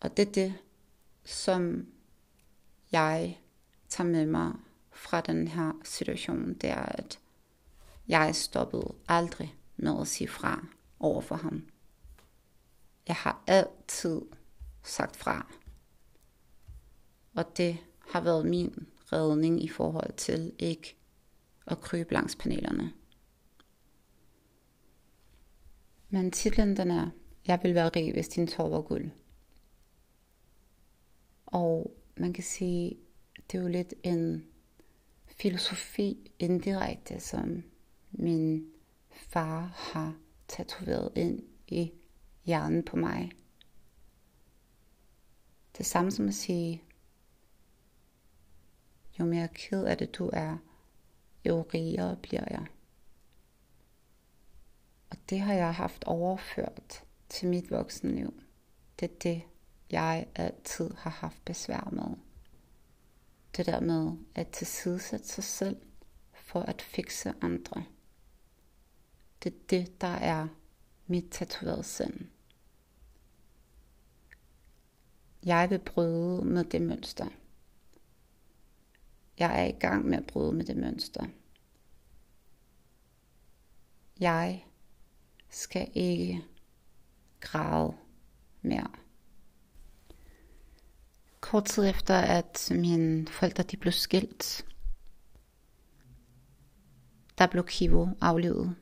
Og 0.00 0.16
det 0.16 0.28
er 0.28 0.32
det, 0.32 0.54
som 1.24 1.86
jeg 2.92 3.40
tager 3.88 4.10
med 4.10 4.26
mig 4.26 4.52
fra 4.92 5.20
den 5.20 5.48
her 5.48 5.72
situation, 5.84 6.54
det 6.54 6.70
er, 6.70 6.82
at 6.82 7.18
jeg 8.08 8.36
stoppede 8.36 8.94
aldrig 9.08 9.56
med 9.76 10.00
at 10.00 10.08
sige 10.08 10.28
fra 10.28 10.66
over 10.98 11.20
for 11.20 11.34
ham. 11.34 11.68
Jeg 13.08 13.16
har 13.16 13.42
altid 13.46 14.20
sagt 14.82 15.16
fra. 15.16 15.52
Og 17.34 17.56
det 17.56 17.78
har 18.14 18.20
været 18.20 18.46
min 18.46 18.86
redning 19.12 19.64
i 19.64 19.68
forhold 19.68 20.12
til 20.16 20.52
ikke 20.58 20.96
at 21.66 21.80
krybe 21.80 22.12
langs 22.12 22.36
panelerne. 22.36 22.92
Men 26.08 26.30
titlen 26.30 26.76
den 26.76 26.90
er, 26.90 27.10
Jeg 27.46 27.60
vil 27.62 27.74
være 27.74 27.88
rig, 27.88 28.12
hvis 28.12 28.28
din 28.28 28.46
tår 28.46 28.68
var 28.68 28.82
guld. 28.82 29.10
Og 31.46 31.96
man 32.16 32.32
kan 32.32 32.44
sige, 32.44 32.98
det 33.52 33.58
er 33.58 33.62
jo 33.62 33.68
lidt 33.68 33.94
en 34.02 34.44
filosofi 35.26 36.30
indirekte, 36.38 37.20
som 37.20 37.62
min 38.12 38.66
far 39.10 39.74
har 39.76 40.16
tatoveret 40.48 41.12
ind 41.16 41.42
i 41.68 41.92
hjernen 42.44 42.84
på 42.84 42.96
mig. 42.96 43.30
Det 45.78 45.86
samme 45.86 46.10
som 46.10 46.28
at 46.28 46.34
sige, 46.34 46.82
jo 49.20 49.24
mere 49.24 49.48
ked 49.48 49.84
af 49.84 49.98
det 49.98 50.18
du 50.18 50.30
er, 50.32 50.56
jo 51.44 51.66
rigere 51.74 52.16
bliver 52.16 52.44
jeg. 52.50 52.66
Og 55.10 55.16
det 55.30 55.40
har 55.40 55.54
jeg 55.54 55.74
haft 55.74 56.04
overført 56.04 57.04
til 57.28 57.48
mit 57.48 57.70
voksenliv. 57.70 58.34
Det 59.00 59.10
er 59.10 59.14
det, 59.22 59.42
jeg 59.90 60.26
altid 60.34 60.90
har 60.94 61.10
haft 61.10 61.44
besvær 61.44 61.88
med. 61.92 62.16
Det 63.56 63.66
der 63.66 63.80
med 63.80 64.12
at 64.34 64.48
tilsidesætte 64.48 65.28
sig 65.28 65.44
selv 65.44 65.76
for 66.32 66.60
at 66.60 66.82
fikse 66.82 67.34
andre. 67.40 67.84
Det 69.42 69.52
er 69.54 69.58
det, 69.70 70.00
der 70.00 70.06
er 70.06 70.48
mit 71.06 71.24
tatoverede 71.30 71.82
sind. 71.82 72.20
Jeg 75.44 75.70
vil 75.70 75.78
bryde 75.78 76.44
med 76.44 76.64
det 76.64 76.82
mønster. 76.82 77.26
Jeg 79.38 79.62
er 79.62 79.64
i 79.64 79.78
gang 79.80 80.06
med 80.06 80.18
at 80.18 80.26
bryde 80.26 80.52
med 80.52 80.64
det 80.64 80.76
mønster. 80.76 81.26
Jeg 84.20 84.64
skal 85.50 85.90
ikke 85.94 86.44
græde 87.40 87.94
mere. 88.62 88.90
Kort 91.40 91.64
tid 91.64 91.88
efter, 91.88 92.14
at 92.14 92.68
mine 92.74 93.26
forældre 93.28 93.62
de 93.62 93.76
blev 93.76 93.92
skilt, 93.92 94.66
der 97.38 97.46
blev 97.46 97.64
Kivo 97.66 98.08
aflevet, 98.20 98.76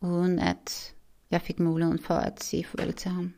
uden 0.00 0.38
at 0.38 0.94
jeg 1.30 1.42
fik 1.42 1.58
muligheden 1.58 1.98
for 1.98 2.14
at 2.14 2.42
sige 2.42 2.64
farvel 2.64 2.92
til 2.94 3.10
ham. 3.10 3.34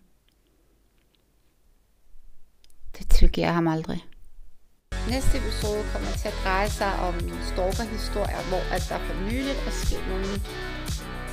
Det 2.98 3.10
tilgiver 3.10 3.46
jeg 3.46 3.54
ham 3.54 3.66
aldrig. 3.68 4.04
Næste 5.10 5.38
episode 5.38 5.84
kommer 5.92 6.12
til 6.20 6.28
at 6.28 6.38
dreje 6.44 6.70
sig 6.70 6.92
om 7.06 7.14
min 7.14 7.38
stalkerhistorie, 7.52 8.42
hvor 8.50 8.64
at 8.76 8.82
der 8.88 8.98
for 9.06 9.14
nyligt 9.30 9.60
er 9.66 9.70
sket 9.70 10.04
nogle. 10.08 10.26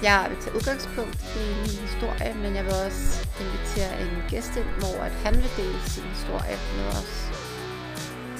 Jeg 0.04 0.28
vil 0.30 0.38
tage 0.44 0.56
udgangspunkt 0.56 1.20
i 1.41 1.46
min 1.62 1.78
historie, 1.88 2.34
men 2.44 2.56
jeg 2.56 2.65
vil 2.65 2.74
også 2.86 3.28
invitere 3.44 4.02
en 4.02 4.24
gæst 4.30 4.54
ind, 4.58 4.72
hvor 4.80 5.04
at 5.08 5.12
han 5.12 5.36
vil 5.36 5.52
dele 5.58 5.80
sin 5.88 6.04
historie 6.04 6.58
med 6.78 6.88
os. 7.00 7.13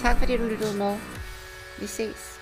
Tak 0.02 0.18
fordi 0.20 0.38
du 0.38 0.44
lyttede 0.44 0.78
med. 0.78 0.98
Vi 1.80 1.88
ses. 1.88 2.40